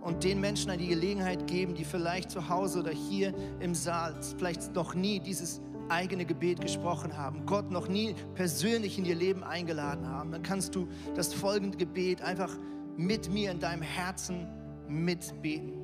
[0.00, 4.74] Und den Menschen die Gelegenheit geben, die vielleicht zu Hause oder hier im Saal vielleicht
[4.74, 10.08] noch nie dieses eigene Gebet gesprochen haben, Gott noch nie persönlich in ihr Leben eingeladen
[10.08, 12.56] haben, dann kannst du das folgende Gebet einfach
[12.96, 14.48] mit mir in deinem Herzen
[14.88, 15.74] mitbeten.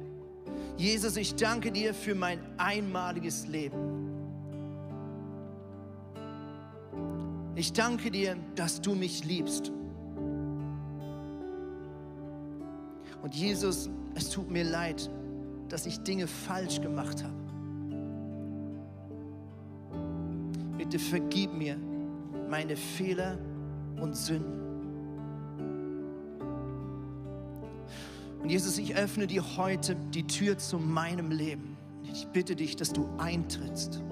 [0.79, 4.06] Jesus, ich danke dir für mein einmaliges Leben.
[7.57, 9.73] Ich danke dir, dass du mich liebst.
[13.23, 15.11] Und Jesus, es tut mir leid,
[15.71, 17.35] dass ich Dinge falsch gemacht habe.
[20.77, 21.79] Bitte vergib mir
[22.51, 23.39] meine Fehler
[24.03, 24.61] und Sünden.
[28.43, 31.79] Und Jesus, ich öffne dir heute die Tür zu meinem Leben.
[32.05, 34.03] Ich bitte dich, dass du eintrittst.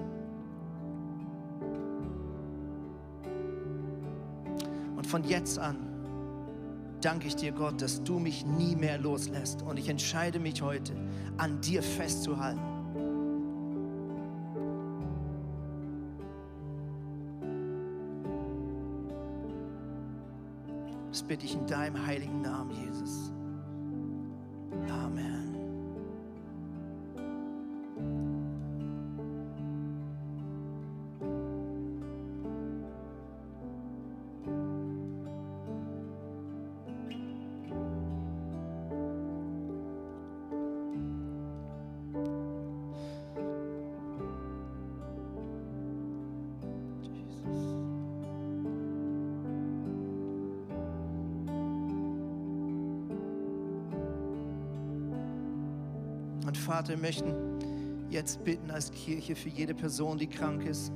[5.05, 5.77] Und von jetzt an
[6.99, 9.61] danke ich dir, Gott, dass du mich nie mehr loslässt.
[9.61, 10.93] Und ich entscheide mich heute,
[11.37, 12.59] an dir festzuhalten.
[21.11, 23.24] Das bitte ich in deinem heiligen Namen, Jesus.
[56.85, 57.33] Vater, wir möchten
[58.11, 60.91] jetzt bitten als Kirche für jede Person, die krank ist.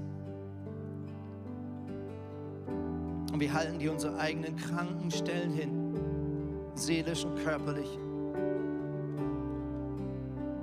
[3.34, 5.96] Und wir halten dir unsere eigenen Krankenstellen hin,
[6.76, 7.98] seelisch und körperlich.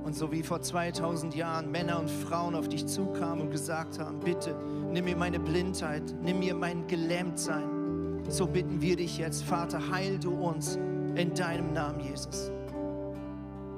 [0.04, 4.20] Und so wie vor 2000 Jahren Männer und Frauen auf dich zukamen und gesagt haben,
[4.20, 4.54] bitte
[4.92, 8.22] nimm mir meine Blindheit, nimm mir mein Gelähmtsein.
[8.28, 10.76] So bitten wir dich jetzt, Vater, heil du uns
[11.16, 12.52] in deinem Namen, Jesus.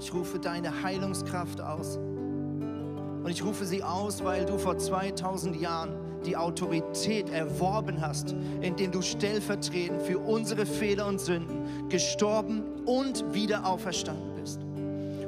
[0.01, 1.97] Ich rufe deine Heilungskraft aus.
[1.97, 5.91] Und ich rufe sie aus, weil du vor 2000 Jahren
[6.25, 13.67] die Autorität erworben hast, indem du stellvertretend für unsere Fehler und Sünden gestorben und wieder
[13.67, 14.61] auferstanden bist.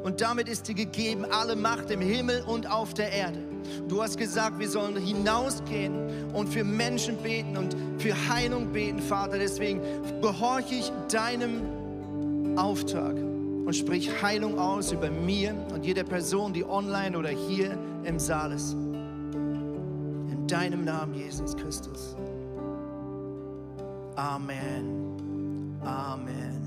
[0.03, 3.39] Und damit ist dir gegeben alle Macht im Himmel und auf der Erde.
[3.89, 9.39] Du hast gesagt, wir sollen hinausgehen und für Menschen beten und für Heilung beten, Vater.
[9.39, 9.81] Deswegen
[10.23, 13.30] gehorche ich deinem Auftrag
[13.71, 18.51] und sprich Heilung aus über mir und jede Person, die online oder hier im Saal
[18.51, 18.73] ist.
[18.73, 22.17] In deinem Namen, Jesus Christus.
[24.17, 25.79] Amen.
[25.85, 26.60] Amen.